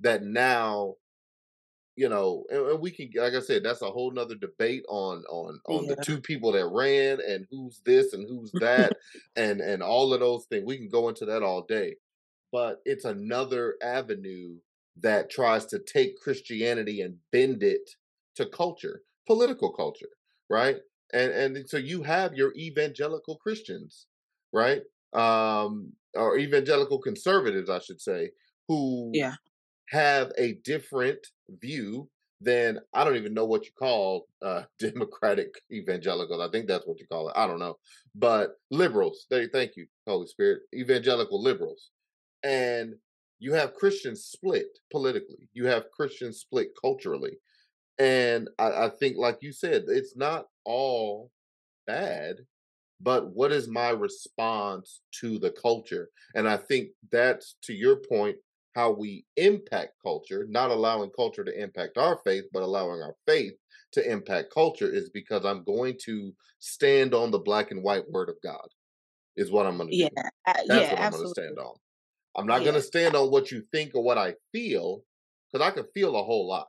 that 0.00 0.22
now 0.22 0.94
you 1.96 2.08
know, 2.08 2.44
and, 2.50 2.66
and, 2.66 2.80
we 2.80 2.90
can, 2.90 3.10
like 3.16 3.34
I 3.34 3.40
said, 3.40 3.62
that's 3.62 3.82
a 3.82 3.90
whole 3.90 4.10
nother 4.10 4.34
debate 4.34 4.84
on 4.88 5.22
on 5.30 5.60
on 5.68 5.84
yeah. 5.84 5.94
the 5.94 6.04
two 6.04 6.20
people 6.20 6.52
that 6.52 6.66
ran 6.66 7.20
and 7.26 7.46
who's 7.50 7.80
this 7.84 8.12
and 8.12 8.26
who's 8.28 8.50
that 8.54 8.96
and 9.36 9.60
and 9.60 9.82
all 9.82 10.12
of 10.12 10.20
those 10.20 10.46
things. 10.46 10.64
We 10.66 10.76
can 10.76 10.88
go 10.88 11.08
into 11.08 11.24
that 11.26 11.42
all 11.42 11.62
day, 11.62 11.96
but 12.50 12.80
it's 12.84 13.04
another 13.04 13.76
avenue 13.82 14.56
that 15.02 15.30
tries 15.30 15.66
to 15.66 15.78
take 15.78 16.20
Christianity 16.20 17.00
and 17.00 17.16
bend 17.30 17.62
it 17.62 17.88
to 18.36 18.46
culture, 18.46 19.02
political 19.26 19.72
culture, 19.72 20.10
right? 20.50 20.76
And 21.12 21.30
and 21.30 21.68
so 21.68 21.76
you 21.76 22.02
have 22.02 22.34
your 22.34 22.52
evangelical 22.56 23.36
Christians, 23.36 24.06
right? 24.54 24.82
Um, 25.12 25.92
or 26.14 26.38
evangelical 26.38 26.98
conservatives, 26.98 27.68
I 27.68 27.80
should 27.80 28.00
say, 28.00 28.30
who 28.68 29.10
yeah 29.12 29.34
have 29.90 30.32
a 30.38 30.54
different 30.64 31.18
view 31.60 32.08
than 32.40 32.78
I 32.92 33.04
don't 33.04 33.16
even 33.16 33.34
know 33.34 33.44
what 33.44 33.64
you 33.64 33.72
call 33.78 34.26
uh, 34.42 34.62
democratic 34.78 35.54
evangelicals. 35.72 36.40
I 36.40 36.50
think 36.50 36.66
that's 36.66 36.86
what 36.86 36.98
you 36.98 37.06
call 37.10 37.28
it. 37.28 37.34
I 37.36 37.46
don't 37.46 37.58
know, 37.58 37.76
but 38.14 38.52
liberals. 38.70 39.26
They 39.30 39.48
thank 39.48 39.76
you, 39.76 39.86
Holy 40.06 40.26
Spirit. 40.26 40.62
Evangelical 40.74 41.42
liberals, 41.42 41.90
and 42.42 42.94
you 43.40 43.52
have 43.52 43.74
Christians 43.74 44.24
split 44.24 44.66
politically. 44.90 45.48
You 45.52 45.66
have 45.66 45.90
Christians 45.90 46.38
split 46.38 46.68
culturally, 46.80 47.38
and 47.98 48.48
I, 48.58 48.86
I 48.86 48.90
think, 49.00 49.16
like 49.16 49.38
you 49.40 49.52
said, 49.52 49.84
it's 49.88 50.16
not 50.16 50.46
all 50.64 51.30
bad. 51.86 52.36
But 53.00 53.34
what 53.34 53.52
is 53.52 53.68
my 53.68 53.90
response 53.90 55.00
to 55.20 55.38
the 55.38 55.50
culture? 55.50 56.08
And 56.34 56.48
I 56.48 56.56
think 56.56 56.90
that's 57.10 57.56
to 57.64 57.74
your 57.74 57.96
point 57.96 58.36
how 58.74 58.90
we 58.90 59.24
impact 59.36 59.92
culture, 60.02 60.46
not 60.48 60.70
allowing 60.70 61.10
culture 61.10 61.44
to 61.44 61.62
impact 61.62 61.98
our 61.98 62.18
faith, 62.24 62.44
but 62.52 62.62
allowing 62.62 63.02
our 63.02 63.14
faith 63.26 63.54
to 63.92 64.10
impact 64.10 64.52
culture 64.52 64.90
is 64.92 65.10
because 65.10 65.44
I'm 65.44 65.62
going 65.64 65.96
to 66.04 66.34
stand 66.58 67.14
on 67.14 67.30
the 67.30 67.38
black 67.38 67.70
and 67.70 67.82
white 67.82 68.10
word 68.10 68.28
of 68.28 68.36
God, 68.42 68.66
is 69.36 69.50
what 69.50 69.66
I'm 69.66 69.76
going 69.76 69.90
to 69.90 69.96
yeah, 69.96 70.08
do. 70.08 70.22
That's 70.46 70.68
yeah, 70.68 70.90
what 70.90 71.00
I'm 71.00 71.12
going 71.12 71.24
to 71.24 71.28
stand 71.28 71.58
on. 71.58 71.74
I'm 72.36 72.46
not 72.46 72.62
yeah. 72.62 72.70
going 72.70 72.80
to 72.80 72.82
stand 72.82 73.14
on 73.14 73.30
what 73.30 73.52
you 73.52 73.62
think 73.70 73.94
or 73.94 74.02
what 74.02 74.18
I 74.18 74.34
feel, 74.50 75.04
because 75.52 75.64
I 75.64 75.70
can 75.70 75.84
feel 75.94 76.16
a 76.16 76.24
whole 76.24 76.48
lot. 76.48 76.66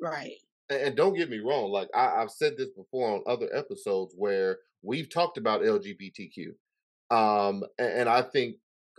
Right. 0.00 0.36
And, 0.72 0.96
don't 0.96 1.16
get 1.16 1.30
me 1.30 1.38
wrong, 1.38 1.70
like 1.70 1.88
I, 1.94 2.22
I've 2.22 2.30
said 2.30 2.56
this 2.56 2.70
before 2.70 3.10
on 3.10 3.22
other 3.26 3.48
episodes 3.54 4.14
where 4.16 4.58
we've 4.82 5.10
talked 5.10 5.38
about 5.38 5.62
LGBTQ. 5.62 6.48
Um, 7.10 7.64
and, 7.78 7.92
and 7.92 8.08
I 8.08 8.22
think 8.22 8.56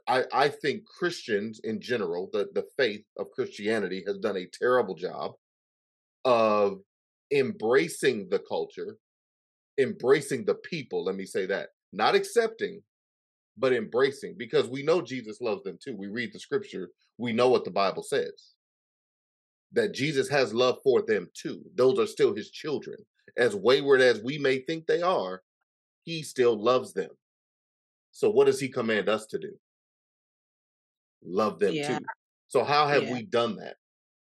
I, 0.07 0.23
I 0.33 0.49
think 0.49 0.85
Christians 0.85 1.61
in 1.63 1.79
general, 1.79 2.29
the, 2.31 2.49
the 2.53 2.65
faith 2.77 3.05
of 3.17 3.31
Christianity 3.31 4.03
has 4.05 4.17
done 4.17 4.37
a 4.37 4.47
terrible 4.47 4.95
job 4.95 5.33
of 6.25 6.79
embracing 7.31 8.27
the 8.29 8.39
culture, 8.39 8.97
embracing 9.79 10.45
the 10.45 10.55
people, 10.55 11.05
let 11.05 11.15
me 11.15 11.25
say 11.25 11.45
that. 11.45 11.69
Not 11.93 12.15
accepting, 12.15 12.81
but 13.57 13.73
embracing, 13.73 14.35
because 14.37 14.67
we 14.67 14.83
know 14.83 15.01
Jesus 15.01 15.39
loves 15.39 15.63
them 15.63 15.77
too. 15.83 15.95
We 15.95 16.07
read 16.07 16.33
the 16.33 16.39
scripture, 16.39 16.89
we 17.17 17.33
know 17.33 17.49
what 17.49 17.65
the 17.65 17.71
Bible 17.71 18.03
says. 18.03 18.52
That 19.73 19.93
Jesus 19.93 20.29
has 20.29 20.53
love 20.53 20.77
for 20.83 21.01
them 21.01 21.29
too. 21.33 21.63
Those 21.75 21.99
are 21.99 22.07
still 22.07 22.35
his 22.35 22.51
children. 22.51 22.97
As 23.37 23.55
wayward 23.55 24.01
as 24.01 24.21
we 24.21 24.37
may 24.37 24.59
think 24.59 24.85
they 24.85 25.01
are, 25.01 25.41
he 26.03 26.21
still 26.21 26.55
loves 26.55 26.93
them. 26.93 27.09
So, 28.11 28.29
what 28.29 28.45
does 28.45 28.59
he 28.59 28.69
command 28.69 29.09
us 29.09 29.25
to 29.27 29.39
do? 29.39 29.53
love 31.25 31.59
them 31.59 31.73
yeah. 31.73 31.99
too. 31.99 32.05
So 32.47 32.63
how 32.63 32.87
have 32.87 33.03
yeah. 33.03 33.13
we 33.13 33.23
done 33.23 33.55
that? 33.57 33.75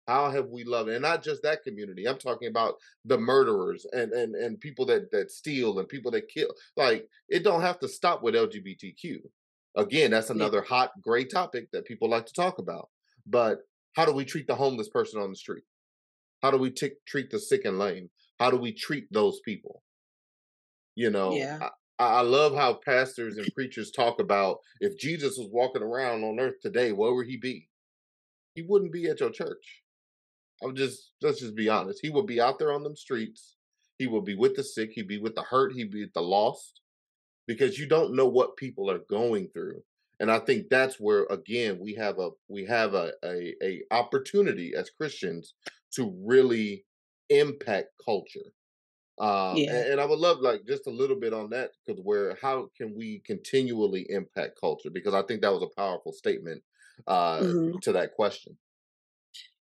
How 0.06 0.30
have 0.30 0.48
we 0.48 0.62
loved, 0.62 0.88
and 0.88 1.02
not 1.02 1.22
just 1.24 1.42
that 1.42 1.64
community? 1.64 2.06
I'm 2.06 2.18
talking 2.18 2.48
about 2.48 2.76
the 3.04 3.18
murderers 3.18 3.86
and 3.92 4.12
and 4.12 4.36
and 4.36 4.60
people 4.60 4.86
that 4.86 5.10
that 5.10 5.32
steal 5.32 5.80
and 5.80 5.88
people 5.88 6.12
that 6.12 6.28
kill. 6.28 6.54
Like 6.76 7.08
it 7.28 7.42
don't 7.42 7.62
have 7.62 7.80
to 7.80 7.88
stop 7.88 8.22
with 8.22 8.34
LGBTQ. 8.34 9.18
Again, 9.74 10.12
that's 10.12 10.30
another 10.30 10.58
yeah. 10.58 10.68
hot 10.68 10.92
gray 11.02 11.24
topic 11.24 11.68
that 11.72 11.86
people 11.86 12.08
like 12.08 12.26
to 12.26 12.32
talk 12.32 12.58
about. 12.58 12.88
But 13.26 13.58
how 13.96 14.04
do 14.04 14.12
we 14.12 14.24
treat 14.24 14.46
the 14.46 14.54
homeless 14.54 14.88
person 14.88 15.20
on 15.20 15.30
the 15.30 15.36
street? 15.36 15.64
How 16.42 16.50
do 16.50 16.58
we 16.58 16.70
t- 16.70 16.90
treat 17.06 17.30
the 17.30 17.38
sick 17.38 17.64
and 17.64 17.78
lame? 17.78 18.10
How 18.38 18.50
do 18.50 18.58
we 18.58 18.72
treat 18.72 19.10
those 19.10 19.40
people? 19.40 19.82
You 20.94 21.10
know, 21.10 21.32
yeah. 21.32 21.70
I 21.98 22.20
love 22.20 22.54
how 22.54 22.74
pastors 22.74 23.38
and 23.38 23.46
preachers 23.54 23.90
talk 23.90 24.20
about 24.20 24.58
if 24.80 24.98
Jesus 24.98 25.38
was 25.38 25.48
walking 25.50 25.82
around 25.82 26.24
on 26.24 26.38
earth 26.38 26.60
today, 26.62 26.92
where 26.92 27.14
would 27.14 27.26
he 27.26 27.38
be? 27.38 27.68
He 28.54 28.62
wouldn't 28.62 28.92
be 28.92 29.08
at 29.08 29.20
your 29.20 29.30
church. 29.30 29.82
I'm 30.62 30.76
just 30.76 31.12
let's 31.22 31.40
just 31.40 31.54
be 31.54 31.68
honest. 31.68 32.00
He 32.02 32.10
would 32.10 32.26
be 32.26 32.40
out 32.40 32.58
there 32.58 32.72
on 32.72 32.82
them 32.82 32.96
streets. 32.96 33.56
He 33.98 34.06
would 34.06 34.24
be 34.24 34.34
with 34.34 34.56
the 34.56 34.64
sick. 34.64 34.90
He'd 34.92 35.08
be 35.08 35.18
with 35.18 35.34
the 35.34 35.42
hurt. 35.42 35.72
He'd 35.72 35.90
be 35.90 36.02
with 36.02 36.12
the 36.12 36.20
lost, 36.20 36.80
because 37.46 37.78
you 37.78 37.86
don't 37.86 38.14
know 38.14 38.26
what 38.26 38.56
people 38.56 38.90
are 38.90 39.00
going 39.10 39.48
through. 39.48 39.82
And 40.18 40.30
I 40.30 40.38
think 40.38 40.68
that's 40.70 40.98
where 40.98 41.24
again 41.24 41.78
we 41.80 41.94
have 41.94 42.18
a 42.18 42.30
we 42.48 42.64
have 42.64 42.94
a 42.94 43.12
a, 43.24 43.54
a 43.62 43.82
opportunity 43.90 44.72
as 44.76 44.90
Christians 44.90 45.54
to 45.92 46.14
really 46.24 46.84
impact 47.28 47.88
culture 48.04 48.52
um, 49.18 49.56
yeah. 49.56 49.74
and, 49.74 49.92
and, 49.92 50.00
I 50.00 50.04
would 50.04 50.18
love 50.18 50.40
like 50.40 50.66
just 50.66 50.86
a 50.86 50.90
little 50.90 51.18
bit 51.18 51.32
on 51.32 51.48
that 51.50 51.70
because 51.86 52.00
where 52.04 52.36
how 52.42 52.68
can 52.76 52.94
we 52.94 53.22
continually 53.24 54.04
impact 54.10 54.60
culture? 54.60 54.90
Because 54.90 55.14
I 55.14 55.22
think 55.22 55.40
that 55.40 55.52
was 55.52 55.62
a 55.62 55.74
powerful 55.74 56.12
statement 56.12 56.62
uh, 57.06 57.38
mm-hmm. 57.38 57.78
to 57.80 57.92
that 57.92 58.12
question. 58.12 58.58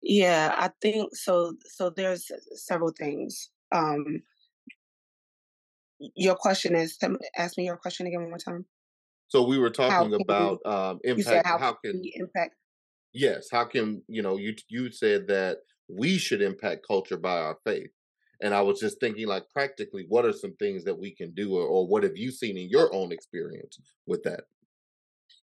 Yeah, 0.02 0.56
I 0.58 0.70
think 0.82 1.16
so. 1.16 1.54
So 1.66 1.90
there's 1.90 2.32
several 2.54 2.94
things. 2.98 3.50
Um, 3.74 4.22
your 6.16 6.36
question 6.36 6.74
is 6.74 6.98
ask 7.38 7.58
me 7.58 7.66
your 7.66 7.78
question 7.78 8.08
again 8.08 8.22
one 8.22 8.30
more 8.30 8.38
time. 8.38 8.66
So 9.32 9.44
we 9.44 9.58
were 9.58 9.70
talking 9.70 10.14
about 10.14 10.60
we, 10.66 10.72
um, 10.72 11.00
impact. 11.04 11.48
how, 11.48 11.58
how 11.58 11.74
can 11.74 12.02
impact? 12.16 12.56
Yes, 13.14 13.48
how 13.52 13.66
can 13.66 14.04
you 14.08 14.22
know 14.22 14.38
you 14.38 14.56
you 14.70 14.92
said 14.92 15.28
that 15.28 15.60
we 15.90 16.18
should 16.18 16.42
impact 16.42 16.86
culture 16.88 17.18
by 17.18 17.38
our 17.38 17.58
faith 17.66 17.92
and 18.42 18.56
I 18.56 18.62
was 18.62 18.80
just 18.80 19.00
thinking, 19.00 19.28
like, 19.28 19.44
practically, 19.54 20.06
what 20.10 20.26
are 20.26 20.34
some 20.34 20.56
things 20.56 20.84
that 20.86 21.00
we 21.00 21.14
can 21.14 21.32
do, 21.34 21.56
or, 21.56 21.64
or 21.64 21.88
what 21.88 22.04
have 22.04 22.18
you 22.18 22.32
seen 22.32 22.58
in 22.58 22.70
your 22.70 22.94
own 22.94 23.12
experience 23.12 23.80
with 24.08 24.24
that? 24.24 24.42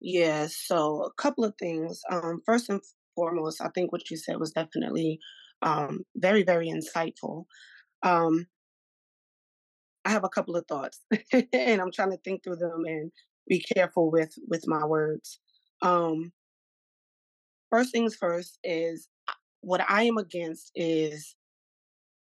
Yeah, 0.01 0.47
so 0.49 1.03
a 1.03 1.13
couple 1.13 1.45
of 1.45 1.53
things. 1.59 2.01
Um, 2.09 2.41
first 2.45 2.69
and 2.69 2.81
foremost, 3.15 3.61
I 3.61 3.69
think 3.69 3.91
what 3.91 4.09
you 4.09 4.17
said 4.17 4.39
was 4.39 4.51
definitely 4.51 5.19
um, 5.61 6.01
very, 6.15 6.43
very 6.43 6.69
insightful. 6.69 7.45
Um, 8.01 8.47
I 10.03 10.09
have 10.09 10.23
a 10.23 10.29
couple 10.29 10.55
of 10.55 10.65
thoughts, 10.67 10.99
and 11.53 11.81
I'm 11.81 11.91
trying 11.91 12.11
to 12.11 12.19
think 12.23 12.43
through 12.43 12.55
them 12.55 12.83
and 12.85 13.11
be 13.47 13.59
careful 13.59 14.11
with 14.11 14.33
with 14.47 14.67
my 14.67 14.85
words. 14.85 15.39
Um, 15.81 16.31
first 17.69 17.91
things 17.91 18.15
first 18.15 18.59
is 18.63 19.07
what 19.61 19.81
I 19.89 20.03
am 20.03 20.17
against 20.17 20.71
is 20.75 21.35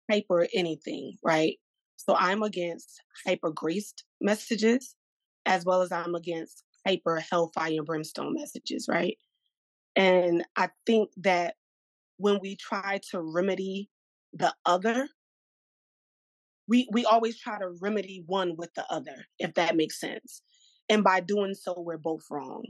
hyper 0.09 0.47
anything, 0.53 1.17
right? 1.23 1.57
So 1.97 2.15
I'm 2.15 2.43
against 2.43 3.01
hyper 3.25 3.51
graced 3.51 4.03
messages 4.21 4.95
as 5.45 5.65
well 5.65 5.81
as 5.81 5.91
I'm 5.91 6.15
against 6.15 6.63
hyper 6.85 7.19
hellfire 7.19 7.73
and 7.77 7.85
brimstone 7.85 8.33
messages, 8.33 8.87
right? 8.89 9.17
And 9.95 10.45
I 10.55 10.69
think 10.85 11.09
that 11.17 11.55
when 12.17 12.39
we 12.41 12.55
try 12.55 12.99
to 13.11 13.21
remedy 13.21 13.89
the 14.33 14.53
other, 14.65 15.07
we 16.67 16.87
we 16.91 17.05
always 17.05 17.39
try 17.39 17.57
to 17.59 17.69
remedy 17.81 18.23
one 18.25 18.55
with 18.57 18.73
the 18.75 18.85
other, 18.91 19.25
if 19.39 19.53
that 19.55 19.75
makes 19.75 19.99
sense. 19.99 20.41
And 20.89 21.03
by 21.03 21.19
doing 21.19 21.53
so, 21.53 21.73
we're 21.77 21.97
both 21.97 22.23
wrong. 22.31 22.63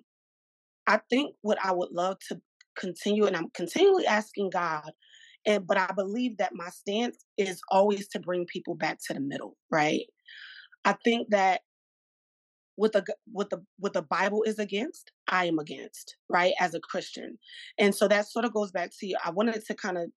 I 0.87 0.99
think 1.09 1.35
what 1.41 1.57
I 1.63 1.73
would 1.73 1.91
love 1.91 2.17
to 2.29 2.41
continue, 2.77 3.25
and 3.25 3.35
I'm 3.35 3.49
continually 3.53 4.05
asking 4.05 4.51
God 4.51 4.91
and 5.47 5.65
but 5.65 5.77
I 5.77 5.89
believe 5.95 6.37
that 6.37 6.53
my 6.53 6.69
stance 6.69 7.25
is 7.37 7.61
always 7.71 8.07
to 8.09 8.19
bring 8.19 8.45
people 8.45 8.75
back 8.75 8.99
to 9.07 9.13
the 9.13 9.21
middle, 9.21 9.55
right? 9.71 10.01
I 10.85 10.93
think 11.03 11.29
that 11.31 11.61
what 12.75 12.91
the 12.91 13.03
what 13.31 13.49
the 13.49 13.63
what 13.79 13.93
the 13.93 14.01
Bible 14.01 14.43
is 14.43 14.59
against, 14.59 15.11
I 15.27 15.45
am 15.45 15.57
against, 15.57 16.17
right? 16.29 16.53
As 16.59 16.75
a 16.75 16.79
Christian, 16.79 17.39
and 17.79 17.95
so 17.95 18.07
that 18.09 18.27
sort 18.27 18.45
of 18.45 18.53
goes 18.53 18.71
back 18.71 18.91
to 18.99 19.07
you. 19.07 19.17
I 19.23 19.31
wanted 19.31 19.65
to 19.65 19.73
kind 19.73 19.97
of 19.97 20.09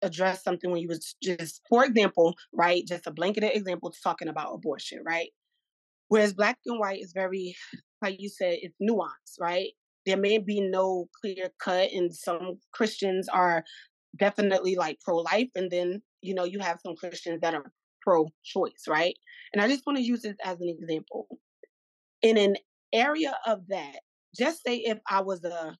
address 0.00 0.42
something 0.42 0.70
when 0.70 0.80
you 0.80 0.88
was 0.88 1.14
just, 1.22 1.60
for 1.68 1.84
example, 1.84 2.34
right, 2.52 2.84
just 2.88 3.06
a 3.06 3.12
blanketed 3.12 3.54
example 3.54 3.92
talking 4.02 4.26
about 4.26 4.52
abortion, 4.52 5.00
right? 5.06 5.28
Whereas 6.12 6.34
black 6.34 6.58
and 6.66 6.78
white 6.78 7.00
is 7.00 7.12
very, 7.14 7.54
like 8.02 8.16
you 8.20 8.28
said, 8.28 8.58
it's 8.60 8.76
nuanced, 8.80 9.40
right? 9.40 9.70
there 10.06 10.16
may 10.16 10.38
be 10.38 10.60
no 10.60 11.08
clear 11.20 11.50
cut, 11.62 11.90
and 11.92 12.14
some 12.14 12.58
Christians 12.72 13.28
are 13.28 13.64
definitely 14.18 14.76
like 14.76 14.98
pro 15.00 15.18
life, 15.18 15.48
and 15.54 15.70
then 15.70 16.02
you 16.20 16.34
know 16.34 16.44
you 16.44 16.60
have 16.60 16.80
some 16.84 16.96
Christians 16.96 17.40
that 17.42 17.54
are 17.54 17.72
pro 18.00 18.28
choice, 18.44 18.84
right? 18.88 19.14
And 19.52 19.62
I 19.62 19.68
just 19.68 19.86
want 19.86 19.98
to 19.98 20.04
use 20.04 20.22
this 20.22 20.36
as 20.44 20.60
an 20.60 20.68
example. 20.68 21.26
In 22.22 22.36
an 22.36 22.56
area 22.92 23.36
of 23.46 23.60
that, 23.68 24.00
just 24.36 24.62
say 24.66 24.76
if 24.76 24.98
I 25.08 25.20
was 25.22 25.44
a 25.44 25.76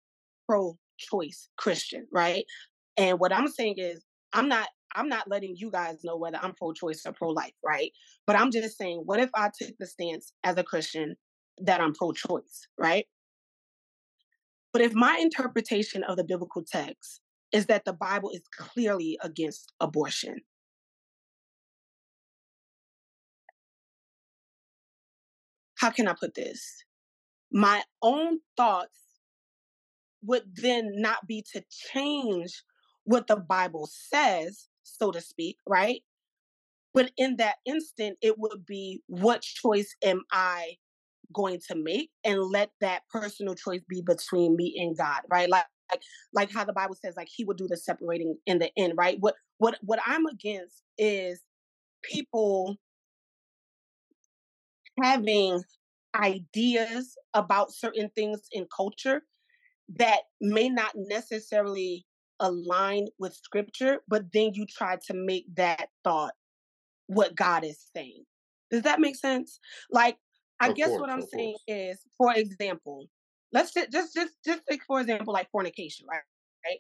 pro 0.49 0.77
choice 0.99 1.49
Christian, 1.57 2.07
right? 2.13 2.45
And 2.97 3.19
what 3.19 3.33
I'm 3.33 3.49
saying 3.49 3.77
is, 3.79 4.05
I'm 4.33 4.49
not 4.49 4.69
I'm 4.95 5.09
not 5.09 5.29
letting 5.29 5.57
you 5.57 5.71
guys 5.71 6.05
know 6.05 6.17
whether 6.17 6.39
I'm 6.41 6.55
pro 6.55 6.73
choice 6.73 7.03
or 7.07 7.13
pro 7.13 7.31
life, 7.31 7.55
right? 7.65 7.93
But 8.27 8.37
I'm 8.37 8.51
just 8.51 8.77
saying, 8.77 9.03
what 9.05 9.21
if 9.21 9.31
I 9.35 9.51
took 9.57 9.77
the 9.79 9.87
stance 9.87 10.33
as 10.45 10.57
a 10.57 10.65
Christian 10.65 11.17
that 11.59 11.81
I'm 11.81 11.95
pro 11.95 12.13
choice, 12.13 12.67
right? 12.79 13.07
But 14.73 14.83
if 14.83 14.95
my 14.95 15.19
interpretation 15.21 16.03
of 16.05 16.17
the 16.17 16.25
biblical 16.25 16.63
text 16.63 17.21
is 17.53 17.67
that 17.67 17.85
the 17.85 17.93
Bible 17.93 18.31
is 18.31 18.43
clearly 18.57 19.19
against 19.23 19.73
abortion, 19.81 20.37
how 25.77 25.91
can 25.91 26.09
I 26.09 26.15
put 26.19 26.35
this? 26.35 26.85
My 27.53 27.83
own 28.01 28.39
thoughts 28.57 28.97
would 30.23 30.45
then 30.55 30.93
not 30.97 31.27
be 31.27 31.45
to 31.53 31.63
change 31.93 32.63
what 33.05 33.27
the 33.27 33.37
Bible 33.37 33.89
says, 33.91 34.69
so 34.83 35.11
to 35.11 35.21
speak, 35.21 35.57
right? 35.67 36.03
But 36.95 37.11
in 37.17 37.37
that 37.37 37.57
instant, 37.65 38.19
it 38.21 38.39
would 38.39 38.67
be 38.67 39.03
what 39.07 39.43
choice 39.43 39.95
am 40.05 40.23
I 40.31 40.77
going 41.33 41.61
to 41.69 41.75
make 41.75 42.11
and 42.25 42.41
let 42.41 42.71
that 42.81 43.03
personal 43.11 43.55
choice 43.55 43.81
be 43.89 44.03
between 44.03 44.57
me 44.57 44.77
and 44.79 44.97
God, 44.97 45.23
right? 45.31 45.49
Like 45.49 45.65
like 45.91 46.03
like 46.33 46.53
how 46.53 46.65
the 46.65 46.73
Bible 46.73 46.95
says 46.95 47.15
like 47.17 47.29
he 47.35 47.45
will 47.45 47.55
do 47.55 47.69
the 47.69 47.77
separating 47.77 48.37
in 48.47 48.59
the 48.59 48.71
end, 48.77 48.95
right? 48.97 49.17
What 49.21 49.37
what 49.59 49.79
what 49.83 50.01
I'm 50.07 50.27
against 50.27 50.83
is 50.99 51.41
people 52.03 52.77
having 55.03 55.63
ideas 56.15 57.17
about 57.35 57.73
certain 57.73 58.11
things 58.15 58.43
in 58.53 58.67
culture 58.75 59.23
that 59.97 60.21
may 60.41 60.69
not 60.69 60.93
necessarily 60.95 62.07
align 62.43 63.07
with 63.19 63.35
scripture, 63.35 64.01
but 64.09 64.25
then 64.33 64.53
you 64.53 64.67
try 64.67 64.99
to 65.07 65.15
make 65.15 65.47
that 65.57 65.89
thought 66.05 66.35
what 67.07 67.35
God 67.35 67.65
is 67.65 67.79
saying. 67.97 68.25
Does 68.71 68.83
that 68.83 69.01
make 69.01 69.17
sense? 69.17 69.59
Like, 69.91 70.19
I 70.61 70.69
of 70.69 70.77
guess 70.77 70.89
course, 70.89 71.01
what 71.01 71.11
I'm 71.11 71.23
saying 71.23 71.57
course. 71.67 71.81
is, 71.99 72.01
for 72.19 72.35
example, 72.35 73.07
let's 73.53 73.73
just 73.73 73.91
just 73.91 74.15
just 74.15 74.35
just 74.45 74.63
take 74.69 74.83
for 74.85 75.01
example 75.01 75.33
like 75.33 75.51
fornication, 75.51 76.07
right? 76.11 76.23
Right. 76.65 76.79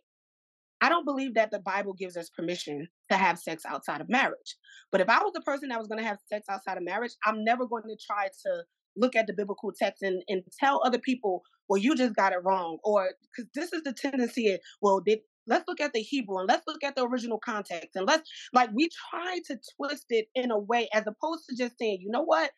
I 0.80 0.88
don't 0.88 1.04
believe 1.04 1.34
that 1.34 1.50
the 1.50 1.60
Bible 1.60 1.92
gives 1.92 2.16
us 2.16 2.28
permission 2.28 2.88
to 3.10 3.16
have 3.16 3.38
sex 3.38 3.64
outside 3.64 4.00
of 4.00 4.08
marriage. 4.08 4.56
But 4.90 5.00
if 5.00 5.08
I 5.08 5.22
was 5.22 5.32
the 5.32 5.40
person 5.42 5.68
that 5.68 5.78
was 5.78 5.86
going 5.86 6.00
to 6.00 6.06
have 6.06 6.18
sex 6.28 6.46
outside 6.48 6.76
of 6.76 6.82
marriage, 6.82 7.12
I'm 7.24 7.44
never 7.44 7.66
going 7.66 7.84
to 7.84 7.96
try 7.96 8.28
to 8.44 8.64
look 8.96 9.14
at 9.14 9.26
the 9.26 9.32
biblical 9.32 9.72
text 9.72 10.02
and, 10.02 10.22
and 10.28 10.42
tell 10.58 10.82
other 10.84 10.98
people, 10.98 11.42
well, 11.68 11.78
you 11.78 11.94
just 11.94 12.16
got 12.16 12.32
it 12.32 12.42
wrong. 12.44 12.78
Or 12.82 13.10
because 13.30 13.48
this 13.54 13.72
is 13.72 13.82
the 13.82 13.92
tendency, 13.92 14.58
well, 14.80 15.00
did 15.00 15.20
let's 15.46 15.66
look 15.68 15.80
at 15.80 15.92
the 15.92 16.00
Hebrew 16.00 16.38
and 16.38 16.48
let's 16.48 16.66
look 16.66 16.84
at 16.84 16.96
the 16.96 17.06
original 17.06 17.38
context 17.38 17.90
and 17.96 18.06
let's 18.06 18.28
like 18.52 18.70
we 18.74 18.88
try 19.10 19.40
to 19.46 19.58
twist 19.76 20.06
it 20.10 20.26
in 20.34 20.50
a 20.50 20.58
way 20.58 20.88
as 20.94 21.04
opposed 21.06 21.44
to 21.50 21.56
just 21.56 21.78
saying, 21.78 21.98
you 22.02 22.10
know 22.10 22.24
what? 22.24 22.50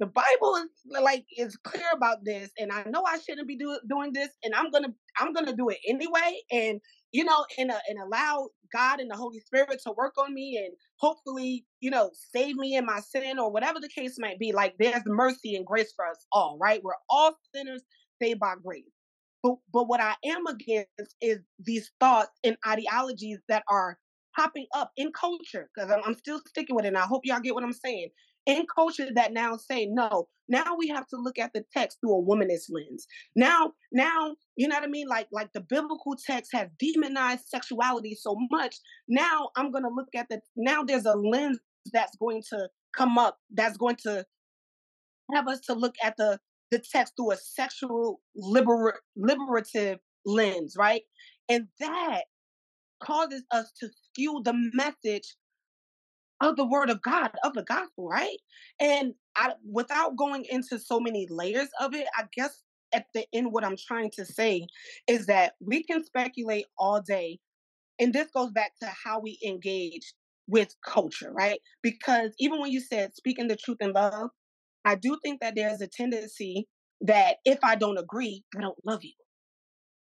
The 0.00 0.06
Bible 0.06 0.56
is 0.56 1.02
like 1.02 1.24
is 1.38 1.56
clear 1.64 1.86
about 1.94 2.18
this, 2.26 2.50
and 2.58 2.70
I 2.70 2.84
know 2.84 3.04
I 3.06 3.18
shouldn't 3.18 3.48
be 3.48 3.56
do, 3.56 3.80
doing 3.88 4.12
this, 4.12 4.28
and 4.44 4.54
I'm 4.54 4.70
gonna 4.70 4.90
I'm 5.18 5.32
gonna 5.32 5.56
do 5.56 5.70
it 5.70 5.78
anyway, 5.88 6.42
and 6.52 6.82
you 7.12 7.24
know, 7.24 7.46
and 7.58 7.72
uh, 7.72 7.78
and 7.88 7.98
allow 7.98 8.50
God 8.74 9.00
and 9.00 9.10
the 9.10 9.16
Holy 9.16 9.40
Spirit 9.40 9.80
to 9.86 9.92
work 9.96 10.14
on 10.18 10.34
me, 10.34 10.62
and 10.62 10.76
hopefully, 10.98 11.66
you 11.80 11.90
know, 11.90 12.10
save 12.36 12.56
me 12.56 12.76
in 12.76 12.86
my 12.86 13.00
sin 13.00 13.40
or 13.40 13.50
whatever 13.50 13.80
the 13.80 13.88
case 13.88 14.16
might 14.20 14.38
be. 14.38 14.52
Like 14.52 14.76
there's 14.78 15.02
mercy 15.06 15.56
and 15.56 15.66
grace 15.66 15.94
for 15.96 16.06
us 16.06 16.26
all, 16.32 16.58
right? 16.60 16.82
We're 16.84 16.92
all 17.10 17.36
sinners 17.54 17.82
saved 18.22 18.40
by 18.40 18.54
grace. 18.62 18.84
But 19.42 19.56
but 19.72 19.88
what 19.88 20.00
I 20.00 20.14
am 20.24 20.46
against 20.46 21.16
is 21.20 21.38
these 21.58 21.90
thoughts 22.00 22.38
and 22.44 22.56
ideologies 22.66 23.38
that 23.48 23.62
are 23.68 23.98
popping 24.36 24.66
up 24.74 24.92
in 24.96 25.10
culture 25.12 25.68
because 25.74 25.90
I'm, 25.90 26.00
I'm 26.04 26.16
still 26.16 26.40
sticking 26.46 26.76
with 26.76 26.84
it. 26.84 26.88
And 26.88 26.98
I 26.98 27.06
hope 27.06 27.22
y'all 27.24 27.40
get 27.40 27.54
what 27.54 27.64
I'm 27.64 27.72
saying. 27.72 28.08
In 28.46 28.64
culture 28.74 29.08
that 29.14 29.32
now 29.32 29.56
say 29.56 29.86
no, 29.86 30.28
now 30.48 30.74
we 30.76 30.88
have 30.88 31.06
to 31.08 31.16
look 31.16 31.38
at 31.38 31.52
the 31.52 31.64
text 31.76 31.98
through 32.00 32.18
a 32.18 32.22
womanist 32.22 32.70
lens. 32.70 33.06
Now, 33.36 33.72
now 33.92 34.34
you 34.56 34.68
know 34.68 34.76
what 34.76 34.84
I 34.84 34.88
mean? 34.88 35.08
Like 35.08 35.28
like 35.32 35.52
the 35.52 35.60
biblical 35.60 36.16
text 36.26 36.52
has 36.54 36.68
demonized 36.78 37.46
sexuality 37.46 38.14
so 38.14 38.36
much. 38.50 38.76
Now 39.08 39.50
I'm 39.56 39.70
gonna 39.70 39.90
look 39.94 40.08
at 40.14 40.28
the 40.28 40.40
now 40.56 40.82
there's 40.82 41.04
a 41.04 41.14
lens 41.14 41.58
that's 41.92 42.16
going 42.16 42.42
to 42.50 42.68
come 42.96 43.18
up 43.18 43.38
that's 43.52 43.76
going 43.76 43.96
to 43.96 44.24
have 45.32 45.46
us 45.48 45.60
to 45.60 45.74
look 45.74 45.94
at 46.02 46.16
the 46.16 46.38
the 46.70 46.78
text 46.78 47.14
through 47.16 47.32
a 47.32 47.36
sexual 47.36 48.20
liber- 48.36 49.00
liberative 49.16 49.98
lens, 50.24 50.74
right? 50.76 51.02
And 51.48 51.68
that 51.80 52.24
causes 53.00 53.44
us 53.50 53.72
to 53.80 53.88
skew 53.88 54.42
the 54.44 54.54
message 54.74 55.36
of 56.40 56.56
the 56.56 56.66
word 56.66 56.90
of 56.90 57.02
God, 57.02 57.30
of 57.42 57.54
the 57.54 57.64
gospel, 57.64 58.08
right? 58.08 58.38
And 58.80 59.14
I, 59.36 59.52
without 59.68 60.16
going 60.16 60.44
into 60.48 60.78
so 60.78 61.00
many 61.00 61.26
layers 61.28 61.68
of 61.80 61.94
it, 61.94 62.06
I 62.16 62.24
guess 62.34 62.62
at 62.92 63.06
the 63.14 63.26
end, 63.32 63.52
what 63.52 63.64
I'm 63.64 63.76
trying 63.76 64.10
to 64.12 64.24
say 64.24 64.66
is 65.06 65.26
that 65.26 65.54
we 65.60 65.82
can 65.82 66.04
speculate 66.04 66.66
all 66.78 67.00
day. 67.00 67.38
And 67.98 68.12
this 68.12 68.30
goes 68.30 68.52
back 68.52 68.72
to 68.80 68.86
how 69.04 69.20
we 69.20 69.38
engage 69.44 70.14
with 70.46 70.74
culture, 70.84 71.32
right? 71.32 71.60
Because 71.82 72.32
even 72.38 72.60
when 72.60 72.70
you 72.70 72.80
said 72.80 73.14
speaking 73.14 73.48
the 73.48 73.56
truth 73.56 73.78
in 73.80 73.92
love, 73.92 74.30
I 74.88 74.94
do 74.94 75.18
think 75.22 75.42
that 75.42 75.54
there's 75.54 75.82
a 75.82 75.86
tendency 75.86 76.66
that 77.02 77.36
if 77.44 77.58
I 77.62 77.74
don't 77.76 77.98
agree, 77.98 78.42
I 78.56 78.62
don't 78.62 78.78
love 78.86 79.04
you. 79.04 79.12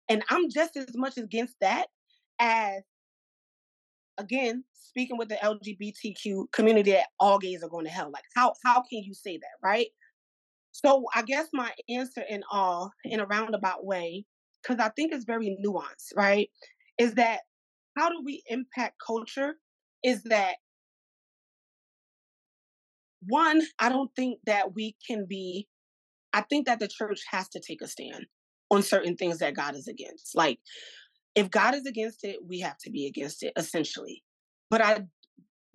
And 0.10 0.24
I'm 0.30 0.50
just 0.50 0.76
as 0.76 0.94
much 0.94 1.18
against 1.18 1.56
that 1.62 1.88
as, 2.38 2.84
again, 4.18 4.66
speaking 4.74 5.18
with 5.18 5.30
the 5.30 5.36
LGBTQ 5.36 6.52
community 6.52 6.92
that 6.92 7.08
all 7.18 7.40
gays 7.40 7.64
are 7.64 7.70
going 7.70 7.86
to 7.86 7.92
hell. 7.92 8.12
Like, 8.12 8.26
how 8.36 8.56
how 8.66 8.82
can 8.82 9.04
you 9.04 9.14
say 9.14 9.38
that, 9.38 9.56
right? 9.64 9.88
So 10.74 11.06
I 11.16 11.22
guess 11.22 11.48
my 11.54 11.72
answer 11.88 12.24
in 12.30 12.44
all, 12.52 12.92
in 13.06 13.22
a 13.22 13.26
roundabout 13.26 13.86
way, 13.86 14.26
because 14.62 14.84
I 14.84 14.90
think 14.90 15.14
it's 15.14 15.24
very 15.24 15.58
nuanced, 15.66 16.14
right? 16.18 16.50
Is 17.00 17.14
that 17.14 17.40
how 17.96 18.10
do 18.10 18.22
we 18.22 18.44
impact 18.48 18.96
culture? 19.06 19.54
Is 20.04 20.24
that 20.24 20.56
one, 23.28 23.62
I 23.80 23.90
don't 23.90 24.12
think 24.16 24.40
that 24.46 24.74
we 24.76 24.96
can 25.08 25.26
be, 25.28 25.68
I 26.34 26.42
think 26.42 26.66
that 26.66 26.80
the 26.80 26.88
church 26.88 27.22
has 27.32 27.50
to 27.50 27.60
take 27.60 27.82
a 27.82 27.88
stand 27.88 28.26
on 28.72 28.82
certain 28.82 29.16
things 29.16 29.40
that 29.40 29.56
God 29.56 29.76
is 29.76 29.88
against. 29.88 30.36
Like, 30.36 30.60
if 31.36 31.50
God 31.50 31.76
is 31.76 31.86
against 31.86 32.24
it, 32.24 32.38
we 32.48 32.60
have 32.60 32.78
to 32.80 32.92
be 32.92 33.08
against 33.08 33.44
it, 33.44 33.54
essentially. 33.56 34.24
But 34.70 34.82
I, 34.82 35.02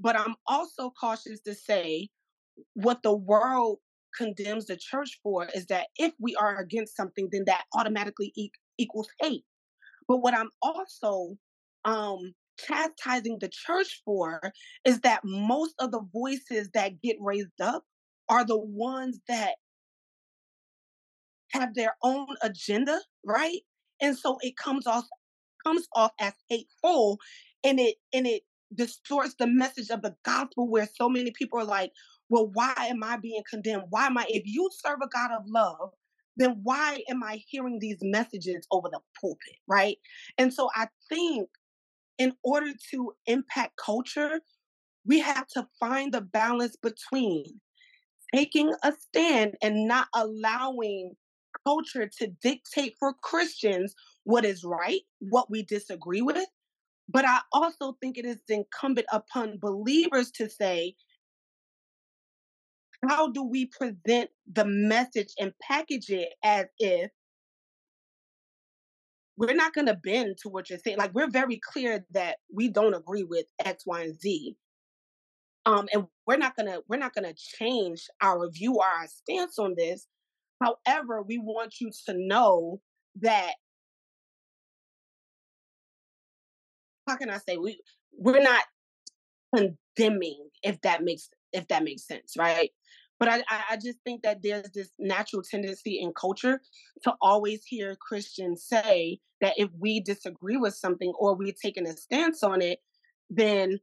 but 0.00 0.16
I'm 0.18 0.36
also 0.46 0.92
cautious 0.98 1.40
to 1.40 1.54
say 1.54 2.08
what 2.74 3.02
the 3.02 3.14
world 3.14 3.78
condemns 4.16 4.66
the 4.66 4.76
church 4.76 5.20
for 5.22 5.46
is 5.54 5.66
that 5.66 5.88
if 5.96 6.12
we 6.20 6.34
are 6.36 6.58
against 6.58 6.96
something, 6.96 7.28
then 7.30 7.44
that 7.46 7.64
automatically 7.74 8.32
e- 8.36 8.50
equals 8.78 9.08
hate. 9.20 9.44
But 10.06 10.18
what 10.18 10.34
I'm 10.34 10.50
also 10.62 11.36
um, 11.84 12.34
chastising 12.58 13.38
the 13.40 13.48
church 13.48 14.02
for 14.04 14.40
is 14.84 15.00
that 15.00 15.20
most 15.24 15.74
of 15.78 15.90
the 15.90 16.02
voices 16.12 16.70
that 16.74 17.00
get 17.02 17.16
raised 17.20 17.60
up 17.60 17.84
are 18.28 18.44
the 18.44 18.58
ones 18.58 19.20
that 19.28 19.54
have 21.52 21.74
their 21.74 21.96
own 22.02 22.26
agenda, 22.42 23.00
right? 23.24 23.60
And 24.00 24.16
so 24.16 24.38
it 24.40 24.56
comes 24.56 24.86
off 24.86 25.04
comes 25.64 25.88
off 25.96 26.12
as 26.20 26.34
hateful 26.48 27.18
and 27.64 27.80
it 27.80 27.96
and 28.12 28.26
it 28.26 28.42
distorts 28.74 29.34
the 29.38 29.46
message 29.46 29.90
of 29.90 30.02
the 30.02 30.14
gospel 30.24 30.70
where 30.70 30.88
so 30.94 31.08
many 31.08 31.32
people 31.32 31.58
are 31.58 31.64
like, 31.64 31.90
well, 32.28 32.48
why 32.52 32.74
am 32.78 33.02
I 33.02 33.16
being 33.16 33.42
condemned? 33.48 33.84
Why 33.90 34.06
am 34.06 34.18
I 34.18 34.26
if 34.28 34.42
you 34.46 34.68
serve 34.84 34.98
a 35.02 35.08
God 35.08 35.30
of 35.32 35.44
love, 35.46 35.90
then 36.36 36.60
why 36.62 37.02
am 37.10 37.22
I 37.24 37.42
hearing 37.48 37.78
these 37.80 37.98
messages 38.02 38.66
over 38.70 38.88
the 38.90 39.00
pulpit, 39.20 39.56
right? 39.66 39.96
And 40.36 40.52
so 40.52 40.68
I 40.76 40.88
think 41.08 41.48
in 42.18 42.34
order 42.42 42.72
to 42.90 43.12
impact 43.26 43.76
culture, 43.76 44.40
we 45.06 45.20
have 45.20 45.46
to 45.48 45.66
find 45.80 46.12
the 46.12 46.20
balance 46.20 46.76
between 46.76 47.44
taking 48.34 48.74
a 48.82 48.92
stand 48.92 49.54
and 49.62 49.86
not 49.86 50.08
allowing 50.14 51.14
culture 51.66 52.10
to 52.18 52.26
dictate 52.42 52.94
for 52.98 53.14
Christians 53.22 53.94
what 54.24 54.44
is 54.44 54.64
right, 54.64 55.00
what 55.20 55.50
we 55.50 55.62
disagree 55.62 56.22
with. 56.22 56.46
But 57.08 57.24
I 57.24 57.40
also 57.52 57.96
think 58.00 58.18
it 58.18 58.26
is 58.26 58.38
incumbent 58.48 59.06
upon 59.10 59.58
believers 59.58 60.30
to 60.32 60.48
say, 60.48 60.94
how 63.08 63.30
do 63.30 63.44
we 63.44 63.66
present 63.66 64.28
the 64.52 64.64
message 64.66 65.32
and 65.38 65.52
package 65.62 66.10
it 66.10 66.34
as 66.42 66.66
if 66.78 67.10
we're 69.38 69.54
not 69.54 69.72
going 69.72 69.86
to 69.86 69.94
bend 69.94 70.36
to 70.42 70.48
what 70.48 70.68
you're 70.68 70.80
saying. 70.84 70.98
Like 70.98 71.14
we're 71.14 71.30
very 71.30 71.60
clear 71.62 72.04
that 72.10 72.38
we 72.52 72.68
don't 72.68 72.94
agree 72.94 73.22
with 73.22 73.46
X, 73.64 73.86
Y, 73.86 74.02
and 74.02 74.20
Z. 74.20 74.56
Um, 75.64 75.86
and 75.92 76.06
we're 76.26 76.38
not 76.38 76.56
gonna 76.56 76.78
we're 76.88 76.98
not 76.98 77.14
gonna 77.14 77.34
change 77.34 78.08
our 78.22 78.48
view 78.50 78.76
or 78.76 78.84
our 78.84 79.06
stance 79.06 79.58
on 79.58 79.74
this. 79.76 80.06
However, 80.60 81.22
we 81.22 81.38
want 81.38 81.74
you 81.80 81.90
to 82.06 82.14
know 82.16 82.80
that 83.20 83.52
how 87.06 87.16
can 87.16 87.30
I 87.30 87.38
say 87.38 87.58
we 87.58 87.80
we're 88.18 88.42
not 88.42 88.64
condemning 89.54 90.48
if 90.62 90.80
that 90.82 91.02
makes 91.04 91.28
if 91.52 91.68
that 91.68 91.84
makes 91.84 92.06
sense, 92.06 92.34
right? 92.38 92.70
But 93.18 93.28
I, 93.28 93.42
I 93.70 93.76
just 93.76 93.98
think 94.04 94.22
that 94.22 94.42
there's 94.42 94.70
this 94.74 94.90
natural 94.98 95.42
tendency 95.42 96.00
in 96.00 96.12
culture 96.12 96.60
to 97.02 97.14
always 97.20 97.64
hear 97.64 97.96
Christians 98.00 98.64
say 98.64 99.18
that 99.40 99.54
if 99.56 99.70
we 99.78 100.00
disagree 100.00 100.56
with 100.56 100.74
something 100.74 101.12
or 101.18 101.36
we're 101.36 101.52
taking 101.60 101.86
a 101.86 101.96
stance 101.96 102.42
on 102.42 102.62
it, 102.62 102.78
then 103.30 103.80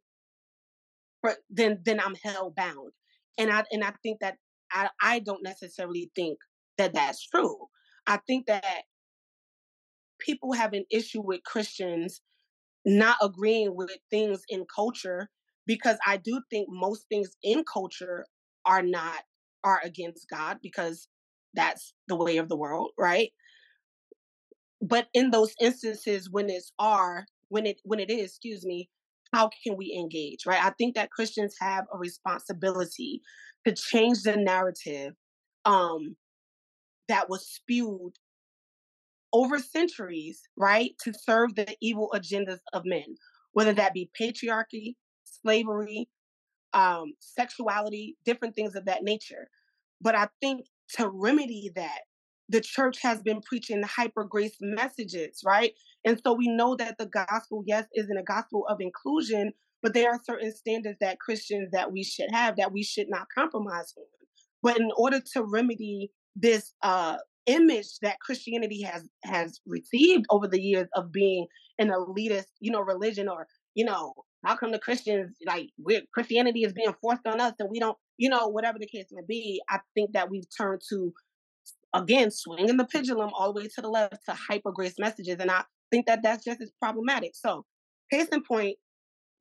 then 1.50 1.80
then 1.84 2.00
I'm 2.00 2.15
held 2.24 2.56
bound. 2.56 2.91
And 3.38 3.52
I 3.52 3.63
and 3.71 3.84
I 3.84 3.93
think 4.04 4.19
that 4.21 4.38
I 4.71 4.89
I 5.02 5.19
don't 5.19 5.43
necessarily 5.43 6.12
think 6.15 6.38
that 6.78 6.93
that's 6.93 7.28
true. 7.28 7.67
I 8.08 8.19
think 8.28 8.45
that 8.48 8.84
people 10.19 10.54
have 10.54 10.74
an 10.74 10.86
issue 10.89 11.21
with 11.21 11.43
Christians 11.43 12.21
not 12.86 13.17
agreeing 13.21 13.76
with 13.76 13.91
things 14.10 14.43
in 14.48 14.65
culture 14.74 15.30
because 15.65 15.98
I 16.06 16.17
do 16.17 16.41
think 16.50 16.67
most 16.69 17.08
things 17.10 17.36
in 17.43 17.63
culture 17.63 18.26
are 18.65 18.82
not 18.82 19.21
are 19.63 19.82
against 19.84 20.30
God 20.30 20.60
because 20.62 21.08
that's 21.54 21.93
the 22.08 22.15
way 22.15 22.38
of 22.38 22.49
the 22.49 22.58
world, 22.58 22.91
right? 22.97 23.32
But 24.82 25.08
in 25.13 25.32
those 25.32 25.54
instances 25.60 26.30
when 26.30 26.49
it's 26.49 26.71
are 26.78 27.25
when 27.49 27.65
it 27.65 27.80
when 27.84 27.99
it 27.99 28.10
is, 28.10 28.32
excuse 28.32 28.65
me, 28.65 28.89
how 29.34 29.49
can 29.63 29.78
we 29.78 29.95
engage, 29.97 30.45
right? 30.45 30.63
I 30.63 30.71
think 30.71 30.95
that 30.95 31.12
Christians 31.12 31.56
have 31.60 31.86
a 31.93 31.97
responsibility 31.97 33.21
to 33.65 33.73
change 33.73 34.23
the 34.23 34.38
narrative 34.38 35.13
um 35.65 36.15
that 37.08 37.30
was 37.30 37.47
spewed 37.47 38.13
over 39.34 39.60
centuries, 39.60 40.41
right, 40.56 40.91
to 41.04 41.13
serve 41.13 41.56
the 41.56 41.75
evil 41.82 42.12
agendas 42.15 42.60
of 42.73 42.84
men, 42.86 43.15
whether 43.51 43.73
that 43.73 43.93
be 43.93 44.10
patriarchy, 44.19 44.95
slavery, 45.25 46.08
um, 46.76 47.14
sexuality, 47.20 48.18
different 48.26 48.54
things 48.54 48.76
of 48.76 48.86
that 48.86 49.04
nature. 49.04 49.48
But 50.02 50.14
I 50.14 50.28
think 50.42 50.68
to 50.98 51.10
remedy 51.10 51.72
that, 51.76 52.02
the 52.48 52.62
church 52.62 53.02
has 53.02 53.24
been 53.24 53.42
preaching 53.42 53.82
hyper 53.82 54.24
grace 54.24 54.58
messages, 54.62 55.42
right? 55.44 55.74
And 56.06 56.22
so 56.24 56.34
we 56.34 56.48
know 56.48 56.76
that 56.76 57.00
the 57.00 57.08
gospel, 57.08 57.64
yes, 57.66 57.86
isn't 57.96 58.18
a 58.18 58.24
gospel 58.24 58.68
of 58.70 58.78
inclusion, 58.80 59.52
but 59.82 59.96
there 59.96 60.12
are 60.12 60.22
certain 60.24 60.54
standards 60.54 60.98
that 61.02 61.20
Christians 61.20 61.70
that 61.72 61.92
we 61.92 62.04
should 62.04 62.30
have 62.32 62.58
that 62.58 62.72
we 62.72 62.84
should 62.84 63.08
not 63.10 63.28
compromise 63.36 63.94
on. 63.98 64.06
But 64.62 64.80
in 64.80 64.92
order 64.96 65.20
to 65.34 65.44
remedy 65.44 66.12
this 66.36 66.74
uh, 66.84 67.18
image 67.48 68.00
that 68.02 68.20
Christianity 68.20 68.84
has 68.84 69.08
has 69.24 69.60
received 69.66 70.26
over 70.30 70.48
the 70.48 70.62
years 70.62 70.88
of 70.96 71.12
being 71.12 71.48
an 71.80 71.90
elitist, 71.90 72.48
you 72.60 72.72
know, 72.72 72.82
religion 72.82 73.28
or 73.28 73.48
you 73.76 73.86
know, 73.86 74.14
how 74.45 74.55
come 74.55 74.71
the 74.71 74.79
Christians 74.79 75.36
like 75.45 75.69
we're 75.77 76.01
Christianity 76.13 76.63
is 76.63 76.73
being 76.73 76.93
forced 77.01 77.25
on 77.25 77.41
us 77.41 77.53
and 77.60 77.69
we 77.69 77.79
don't, 77.79 77.97
you 78.17 78.29
know, 78.29 78.47
whatever 78.47 78.77
the 78.79 78.88
case 78.88 79.08
may 79.12 79.23
be. 79.27 79.62
I 79.69 79.79
think 79.95 80.13
that 80.13 80.29
we've 80.29 80.47
turned 80.55 80.81
to 80.89 81.13
again 81.93 82.31
swinging 82.31 82.77
the 82.77 82.86
pendulum 82.86 83.31
all 83.34 83.53
the 83.53 83.62
way 83.62 83.67
to 83.75 83.81
the 83.81 83.89
left 83.89 84.17
to 84.29 84.34
hyper 84.34 84.71
grace 84.71 84.95
messages, 84.99 85.38
and 85.39 85.49
I 85.49 85.63
think 85.91 86.05
that 86.08 86.21
that's 86.23 86.45
just 86.45 86.62
as 86.62 86.71
problematic. 86.81 87.31
So, 87.34 87.65
case 88.12 88.27
in 88.27 88.43
point, 88.43 88.77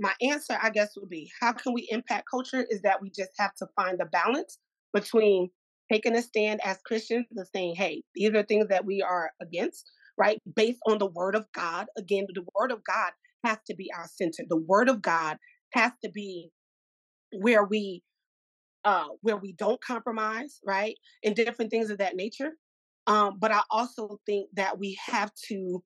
my 0.00 0.12
answer, 0.22 0.56
I 0.60 0.70
guess, 0.70 0.94
would 0.96 1.10
be 1.10 1.30
how 1.40 1.52
can 1.52 1.74
we 1.74 1.88
impact 1.90 2.28
culture? 2.30 2.66
Is 2.68 2.82
that 2.82 3.02
we 3.02 3.10
just 3.10 3.32
have 3.38 3.54
to 3.56 3.66
find 3.76 3.98
the 3.98 4.06
balance 4.06 4.58
between 4.92 5.50
taking 5.92 6.16
a 6.16 6.22
stand 6.22 6.60
as 6.64 6.78
Christians 6.86 7.26
and 7.36 7.46
saying, 7.54 7.74
hey, 7.76 8.02
these 8.14 8.30
are 8.30 8.42
things 8.42 8.68
that 8.68 8.86
we 8.86 9.02
are 9.02 9.30
against, 9.40 9.90
right? 10.16 10.40
Based 10.56 10.78
on 10.86 10.98
the 10.98 11.06
word 11.06 11.34
of 11.34 11.44
God. 11.52 11.86
Again, 11.98 12.26
the 12.32 12.44
word 12.58 12.72
of 12.72 12.82
God 12.84 13.12
has 13.44 13.58
to 13.66 13.74
be 13.74 13.90
our 13.96 14.06
center. 14.12 14.44
The 14.48 14.56
word 14.56 14.88
of 14.88 15.02
God 15.02 15.38
has 15.72 15.92
to 16.02 16.10
be 16.10 16.50
where 17.32 17.64
we 17.64 18.02
uh 18.84 19.08
where 19.22 19.36
we 19.36 19.52
don't 19.52 19.80
compromise, 19.82 20.60
right? 20.66 20.96
And 21.24 21.34
different 21.34 21.70
things 21.70 21.90
of 21.90 21.98
that 21.98 22.16
nature. 22.16 22.52
Um, 23.06 23.38
but 23.38 23.52
I 23.52 23.60
also 23.70 24.20
think 24.26 24.48
that 24.54 24.78
we 24.78 24.98
have 25.06 25.32
to 25.48 25.82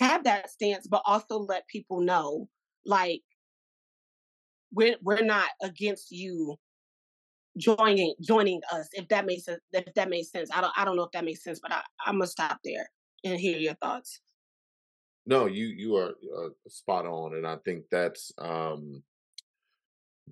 have 0.00 0.24
that 0.24 0.50
stance, 0.50 0.86
but 0.86 1.02
also 1.04 1.38
let 1.38 1.68
people 1.68 2.00
know, 2.00 2.48
like, 2.86 3.22
we're 4.72 4.96
we're 5.02 5.22
not 5.24 5.48
against 5.62 6.10
you 6.10 6.56
joining 7.56 8.14
joining 8.20 8.60
us 8.72 8.88
if 8.92 9.06
that 9.08 9.26
makes 9.26 9.44
sense 9.44 9.60
if 9.72 9.94
that 9.94 10.08
makes 10.08 10.30
sense 10.30 10.50
i 10.52 10.60
don't 10.60 10.72
i 10.76 10.84
don't 10.84 10.96
know 10.96 11.04
if 11.04 11.12
that 11.12 11.24
makes 11.24 11.44
sense 11.44 11.60
but 11.62 11.70
i 11.70 11.80
i'm 12.04 12.14
gonna 12.14 12.26
stop 12.26 12.58
there 12.64 12.90
and 13.22 13.38
hear 13.38 13.56
your 13.56 13.74
thoughts 13.74 14.20
no 15.26 15.46
you 15.46 15.66
you 15.66 15.96
are 15.96 16.14
uh, 16.36 16.48
spot 16.68 17.06
on 17.06 17.34
and 17.34 17.46
i 17.46 17.56
think 17.64 17.84
that's 17.90 18.32
um 18.38 19.02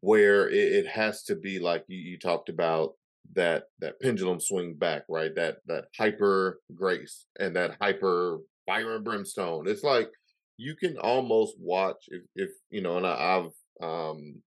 where 0.00 0.48
it, 0.48 0.72
it 0.72 0.87
has 0.87 1.22
to 1.24 1.37
be 1.37 1.59
like 1.59 1.85
you, 1.87 1.98
you 1.98 2.18
talked 2.18 2.48
about 2.48 2.94
that 3.35 3.64
that 3.78 4.00
pendulum 4.00 4.40
swing 4.40 4.74
back 4.74 5.05
right? 5.09 5.35
That 5.35 5.59
that 5.66 5.87
hyper 5.96 6.61
grace 6.74 7.26
and 7.38 7.55
that 7.57 7.76
hyper 7.81 8.38
fire 8.66 8.96
and 8.96 9.05
brimstone. 9.05 9.68
It's 9.68 9.83
like 9.83 10.11
you 10.57 10.74
can 10.76 10.96
almost 10.98 11.57
watch 11.59 12.05
if 12.09 12.22
if 12.35 12.50
you 12.70 12.83
know 12.83 12.96
and 12.96 13.07
I, 13.07 13.38
i've 13.38 13.87
um 13.87 14.42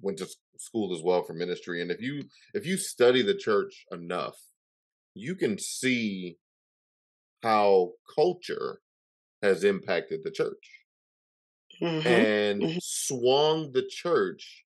went 0.00 0.18
to 0.18 0.28
school 0.56 0.94
as 0.94 1.02
well 1.02 1.22
for 1.22 1.34
ministry 1.34 1.82
and 1.82 1.90
if 1.90 2.00
you 2.00 2.24
if 2.54 2.66
you 2.66 2.76
study 2.76 3.22
the 3.22 3.34
church 3.34 3.84
enough 3.92 4.36
you 5.14 5.34
can 5.34 5.58
see 5.58 6.36
how 7.42 7.92
culture 8.14 8.80
has 9.42 9.64
impacted 9.64 10.20
the 10.24 10.30
church 10.30 10.84
mm-hmm. 11.80 12.06
and 12.06 12.62
mm-hmm. 12.62 12.78
swung 12.80 13.72
the 13.72 13.86
church 13.88 14.64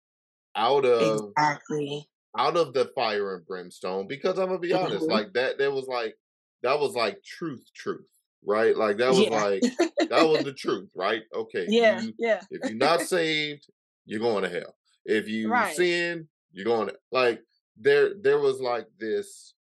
out 0.56 0.84
of 0.84 1.30
exactly 1.36 2.08
out 2.36 2.56
of 2.56 2.72
the 2.74 2.90
fire 2.94 3.34
and 3.36 3.46
brimstone 3.46 4.06
because 4.06 4.38
i'm 4.38 4.46
gonna 4.46 4.58
be 4.58 4.72
honest 4.72 5.02
mm-hmm. 5.02 5.12
like 5.12 5.32
that 5.32 5.58
there 5.58 5.72
was 5.72 5.86
like 5.86 6.14
that 6.62 6.78
was 6.78 6.94
like 6.94 7.22
truth 7.24 7.64
truth 7.74 8.08
right 8.44 8.76
like 8.76 8.98
that 8.98 9.10
was 9.10 9.20
yeah. 9.20 9.42
like 9.42 9.62
that 10.10 10.28
was 10.28 10.44
the 10.44 10.52
truth 10.52 10.88
right 10.94 11.22
okay 11.34 11.66
yeah 11.68 12.00
you, 12.00 12.12
yeah 12.18 12.40
if 12.50 12.60
you're 12.68 12.78
not 12.78 13.00
saved 13.00 13.66
you're 14.04 14.20
going 14.20 14.42
to 14.42 14.48
hell 14.48 14.74
if 15.08 15.26
you 15.26 15.50
right. 15.50 15.74
sin, 15.74 16.28
you're 16.52 16.66
going 16.66 16.88
to 16.88 16.94
like 17.10 17.40
there. 17.78 18.10
There 18.20 18.38
was 18.38 18.60
like 18.60 18.86
this. 19.00 19.54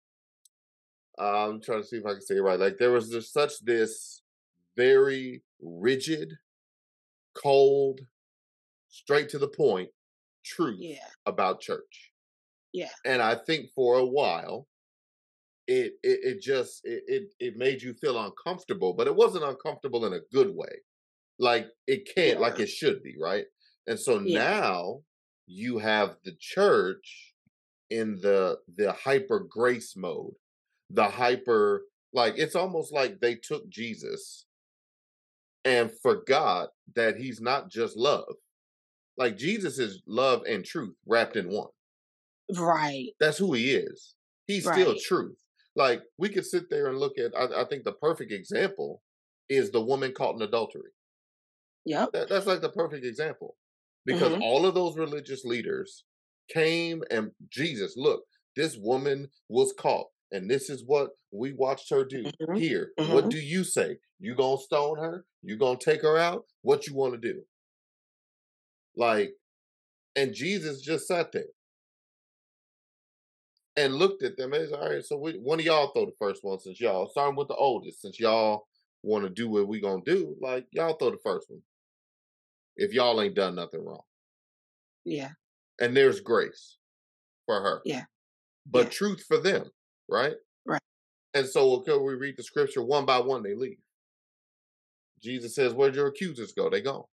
Uh, 1.19 1.49
I'm 1.49 1.62
trying 1.62 1.83
to 1.83 1.87
see 1.87 1.97
if 1.97 2.05
I 2.05 2.12
can 2.12 2.21
say 2.21 2.35
it 2.35 2.42
right. 2.42 2.59
Like 2.59 2.79
there 2.79 2.90
was 2.90 3.09
just 3.09 3.33
such 3.33 3.61
this 3.61 4.23
very 4.77 5.43
rigid, 5.61 6.33
cold, 7.35 8.01
straight 8.89 9.29
to 9.31 9.39
the 9.39 9.49
point 9.49 9.89
truth 10.45 10.79
yeah. 10.81 11.09
about 11.27 11.61
church. 11.61 12.12
Yeah. 12.73 12.91
And 13.05 13.21
I 13.21 13.35
think 13.35 13.71
for 13.75 13.99
a 13.99 14.07
while, 14.07 14.67
it 15.67 15.95
it, 16.03 16.21
it 16.23 16.41
just 16.41 16.81
it, 16.85 17.03
it, 17.07 17.35
it 17.41 17.57
made 17.57 17.83
you 17.83 17.95
feel 17.95 18.23
uncomfortable, 18.23 18.95
but 18.95 19.07
it 19.07 19.17
wasn't 19.17 19.45
uncomfortable 19.45 20.07
in 20.07 20.12
a 20.12 20.21
good 20.33 20.55
way. 20.55 20.83
Like 21.39 21.69
it 21.87 22.09
can't, 22.15 22.39
yeah. 22.39 22.47
like 22.47 22.61
it 22.61 22.69
should 22.69 23.03
be, 23.03 23.17
right? 23.21 23.45
And 23.87 23.99
so 23.99 24.21
yeah. 24.21 24.39
now 24.39 25.01
you 25.47 25.79
have 25.79 26.17
the 26.25 26.35
church 26.41 27.35
in 27.91 28.19
the 28.21 28.59
the 28.77 28.93
hyper 28.93 29.41
grace 29.49 29.97
mode 29.97 30.35
the 30.91 31.05
hyper 31.05 31.83
like 32.12 32.35
it's 32.37 32.57
almost 32.57 32.93
like 32.93 33.21
they 33.21 33.35
took 33.37 33.69
jesus 33.69 34.46
and 35.67 35.91
forgot 36.01 36.69
that 36.95 37.17
he's 37.17 37.41
not 37.41 37.69
just 37.69 37.97
love. 37.97 38.33
Like 39.19 39.37
jesus 39.37 39.79
is 39.79 40.03
love 40.07 40.43
and 40.49 40.65
truth 40.65 40.95
wrapped 41.07 41.37
in 41.37 41.51
one. 41.51 41.69
Right. 42.57 43.09
That's 43.19 43.39
who 43.39 43.53
he 43.53 43.73
is. 43.73 44.15
He's 44.47 44.65
right. 44.65 44.81
still 44.81 44.95
truth. 44.99 45.37
Like 45.75 46.03
we 46.17 46.29
could 46.29 46.47
sit 46.47 46.71
there 46.71 46.87
and 46.87 46.99
look 46.99 47.19
at 47.19 47.33
I, 47.37 47.63
I, 47.63 47.65
think 47.65 47.85
the 47.85 47.93
perfect 47.93 48.33
example 48.33 49.03
is 49.49 49.71
the 49.71 49.83
woman 49.83 50.13
caught 50.17 50.37
in 50.37 50.43
adultery. 50.43 50.93
Yeah 51.85 52.07
that, 52.13 52.29
that's 52.29 52.47
like 52.47 52.61
the 52.61 52.71
perfect 52.71 53.05
example 53.05 53.57
because 54.07 54.33
mm-hmm. 54.33 54.43
all 54.43 54.65
of 54.65 54.75
those 54.75 54.97
religious 54.97 55.45
leaders 55.45 56.05
came 56.49 57.03
and 57.11 57.31
Jesus, 57.51 57.95
look, 57.97 58.23
this 58.55 58.77
woman 58.77 59.29
was 59.49 59.75
caught, 59.79 60.07
and 60.33 60.51
this 60.51 60.69
is 60.69 60.83
what 60.85 61.11
we 61.33 61.53
watched 61.53 61.91
her 61.91 62.05
do 62.05 62.25
mm-hmm. 62.25 62.55
here. 62.55 62.91
Mm-hmm. 62.99 63.12
What 63.12 63.29
do 63.29 63.39
you 63.39 63.65
say? 63.65 63.99
You 64.19 64.35
gonna 64.35 64.59
stone 64.59 64.99
her? 64.99 65.25
You 65.43 65.57
gonna 65.57 65.79
take 65.83 66.03
her 66.03 66.17
out? 66.17 66.45
What 66.62 66.87
you 66.87 66.95
want 66.95 67.15
to 67.15 67.21
do? 67.21 67.43
Like, 68.97 69.33
and 70.15 70.35
Jesus 70.35 70.81
just 70.81 71.07
sat 71.07 71.33
there 71.33 71.45
and 73.77 73.95
looked 73.95 74.23
at 74.23 74.37
them 74.39 74.55
and 74.55 74.69
said, 74.69 74.79
all 74.79 74.91
right, 74.91 75.05
so 75.05 75.19
we, 75.19 75.35
one 75.35 75.61
of 75.61 75.67
y'all 75.67 75.93
throw 75.93 76.07
the 76.07 76.12
first 76.19 76.43
one 76.43 76.59
since 76.59 76.81
y'all 76.81 77.09
starting 77.11 77.37
with 77.37 77.49
the 77.49 77.55
oldest, 77.55 78.01
since 78.01 78.19
y'all 78.19 78.67
want 79.03 79.25
to 79.25 79.31
do 79.31 79.49
what 79.49 79.69
we 79.69 79.81
gonna 79.81 80.03
do, 80.05 80.35
like 80.41 80.67
y'all 80.73 80.95
throw 80.95 81.11
the 81.11 81.19
first 81.23 81.47
one. 81.51 81.61
If 82.77 82.93
y'all 82.93 83.21
ain't 83.21 83.35
done 83.37 83.55
nothing 83.55 83.85
wrong. 83.85 84.03
Yeah. 85.05 85.31
And 85.81 85.97
there's 85.97 86.21
grace 86.21 86.79
for 87.45 87.61
her. 87.61 87.81
Yeah. 87.85 88.05
But 88.67 88.87
Yeah. 88.87 88.91
truth 88.91 89.25
for 89.29 89.39
them, 89.39 89.71
right? 90.09 90.35
Right. 90.66 90.83
And 91.35 91.47
so 91.47 91.75
okay, 91.77 91.97
we 91.97 92.14
read 92.14 92.37
the 92.37 92.42
scripture 92.42 92.83
one 92.83 93.07
by 93.07 93.21
one, 93.21 93.42
they 93.42 93.55
leave. 93.55 93.79
Jesus 95.23 95.55
says, 95.55 95.73
Where'd 95.75 95.95
your 95.95 96.09
accusers 96.09 96.53
go? 96.53 96.71
They 96.71 96.83
gone. 96.83 97.05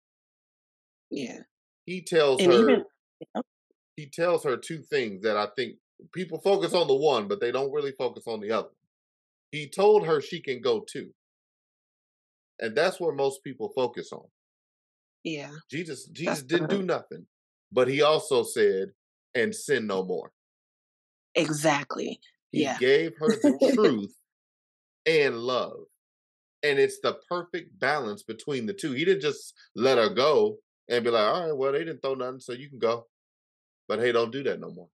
Yeah. 1.11 1.41
He 1.87 2.03
tells 2.03 2.41
And 2.41 2.53
her 2.53 2.71
even 2.71 2.85
he 3.97 4.07
tells 4.07 4.45
her 4.45 4.57
two 4.57 4.83
things 4.83 5.23
that 5.23 5.37
I 5.37 5.49
think 5.57 5.77
people 6.15 6.41
focus 6.41 6.75
on 6.75 6.89
the 6.89 6.95
one, 6.95 7.29
but 7.29 7.41
they 7.41 7.53
don't 7.53 7.73
really 7.73 7.93
focus 7.93 8.25
on 8.27 8.41
the 8.41 8.51
other. 8.53 8.71
He 9.51 9.69
told 9.69 10.07
her 10.07 10.21
she 10.21 10.41
can 10.41 10.61
go 10.61 10.81
too. 10.81 11.11
And 12.61 12.77
that's 12.77 13.01
where 13.01 13.15
most 13.15 13.43
people 13.45 13.73
focus 13.75 14.13
on. 14.13 14.25
yeah. 15.25 15.51
Jesus 15.71 16.07
Jesus 16.07 16.43
didn't 16.43 16.71
do 16.71 16.83
nothing, 16.83 17.27
but 17.73 17.89
he 17.89 18.03
also 18.03 18.43
said, 18.45 18.89
and 19.35 19.55
sin 19.55 19.87
no 19.87 20.05
more. 20.05 20.33
Exactly. 21.35 22.21
He 22.53 22.63
Yeah. 22.63 22.79
gave 22.79 23.17
her 23.19 23.37
the 23.37 23.55
truth 23.75 24.15
and 25.07 25.39
love. 25.39 25.87
And 26.63 26.79
it's 26.79 27.01
the 27.01 27.21
perfect 27.29 27.79
balance 27.79 28.23
between 28.23 28.67
the 28.67 28.75
two. 28.75 28.93
He 28.93 29.05
didn't 29.05 29.23
just 29.23 29.55
let 29.75 29.99
her 29.99 30.11
go 30.15 30.59
and 30.89 31.05
be 31.05 31.11
like, 31.11 31.23
all 31.35 31.47
right, 31.49 31.57
well, 31.57 31.73
they 31.73 31.81
didn't 31.81 32.01
throw 32.03 32.15
nothing, 32.15 32.41
so 32.41 32.53
you 32.53 32.69
can 32.69 32.79
go. 32.79 33.09
But 33.89 34.01
hey, 34.01 34.13
don't 34.13 34.33
do 34.33 34.43
that 34.45 34.61
no 34.61 34.71
more. 34.71 34.89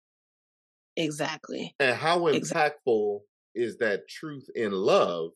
Exactly. 0.96 1.74
And 1.78 1.96
how 1.96 2.20
impactful 2.20 3.20
is 3.54 3.78
that 3.78 4.08
truth 4.08 4.48
in 4.54 4.72
love 4.72 5.30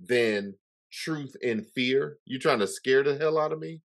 than 0.00 0.54
truth 0.92 1.36
in 1.42 1.64
fear? 1.64 2.18
You 2.26 2.38
trying 2.38 2.60
to 2.60 2.66
scare 2.66 3.02
the 3.02 3.16
hell 3.16 3.38
out 3.38 3.52
of 3.52 3.58
me? 3.58 3.80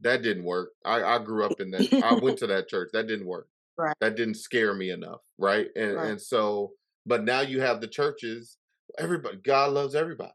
That 0.00 0.22
didn't 0.22 0.44
work. 0.44 0.70
I, 0.84 1.02
I 1.02 1.18
grew 1.18 1.44
up 1.44 1.60
in 1.60 1.72
that. 1.72 1.88
I 2.00 2.14
went 2.14 2.38
to 2.38 2.46
that 2.48 2.68
church. 2.68 2.90
That 2.92 3.06
didn't 3.06 3.26
work. 3.26 3.48
Right. 3.80 3.96
That 4.00 4.16
didn't 4.16 4.34
scare 4.34 4.74
me 4.74 4.90
enough. 4.90 5.20
Right. 5.38 5.68
And 5.76 5.94
Right. 5.94 6.10
and 6.10 6.20
so, 6.20 6.72
but 7.06 7.24
now 7.24 7.40
you 7.40 7.60
have 7.60 7.80
the 7.80 7.88
churches. 7.88 8.58
Everybody, 8.98 9.38
God 9.38 9.72
loves 9.72 9.94
everybody. 9.94 10.32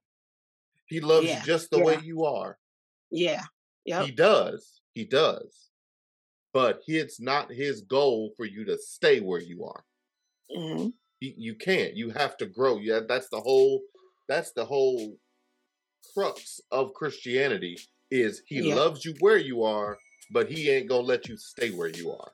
He 0.87 0.99
loves 1.01 1.27
Yeah, 1.27 1.39
you 1.39 1.45
just 1.45 1.69
the 1.71 1.79
way 1.79 1.99
you 2.03 2.25
are. 2.25 2.57
Yeah. 3.11 3.43
Yep. 3.85 4.05
He 4.05 4.11
does. 4.11 4.81
He 4.93 5.05
does. 5.05 5.69
But 6.53 6.81
it's 6.87 7.19
not 7.19 7.51
his 7.51 7.81
goal 7.81 8.31
for 8.37 8.45
you 8.45 8.65
to 8.65 8.77
stay 8.77 9.19
where 9.19 9.41
you 9.41 9.65
are. 9.65 9.83
hmm 10.53 10.87
you, 11.21 11.33
you 11.37 11.55
can't 11.55 11.95
you 11.95 12.09
have 12.09 12.35
to 12.37 12.45
grow 12.45 12.77
yeah 12.79 12.99
that's 13.07 13.29
the 13.29 13.39
whole 13.39 13.81
that's 14.27 14.51
the 14.51 14.65
whole 14.65 15.17
crux 16.13 16.59
of 16.71 16.93
christianity 16.93 17.77
is 18.11 18.43
he 18.47 18.61
Yeah. 18.61 18.75
loves 18.75 19.05
you 19.05 19.13
where 19.21 19.37
you 19.37 19.63
are 19.63 19.97
but 20.31 20.49
he 20.51 20.69
ain't 20.69 20.89
gonna 20.89 21.01
let 21.13 21.27
you 21.29 21.37
stay 21.37 21.69
where 21.71 21.87
you 21.87 22.11
are 22.11 22.31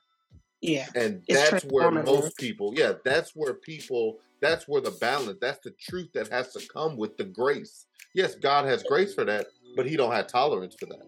yeah. 0.61 0.87
And 0.95 1.23
it's 1.27 1.49
that's 1.49 1.65
where 1.65 1.89
most 1.91 2.37
people, 2.37 2.73
yeah, 2.75 2.93
that's 3.03 3.35
where 3.35 3.53
people, 3.53 4.19
that's 4.41 4.67
where 4.67 4.81
the 4.81 4.91
balance, 4.91 5.37
that's 5.41 5.59
the 5.59 5.71
truth 5.71 6.09
that 6.13 6.27
has 6.29 6.53
to 6.53 6.67
come 6.67 6.97
with 6.97 7.17
the 7.17 7.23
grace. 7.23 7.85
Yes, 8.13 8.35
God 8.35 8.65
has 8.65 8.83
grace 8.83 9.13
for 9.13 9.25
that, 9.25 9.47
but 9.75 9.87
he 9.87 9.97
don't 9.97 10.11
have 10.11 10.27
tolerance 10.27 10.75
for 10.79 10.85
that. 10.87 11.01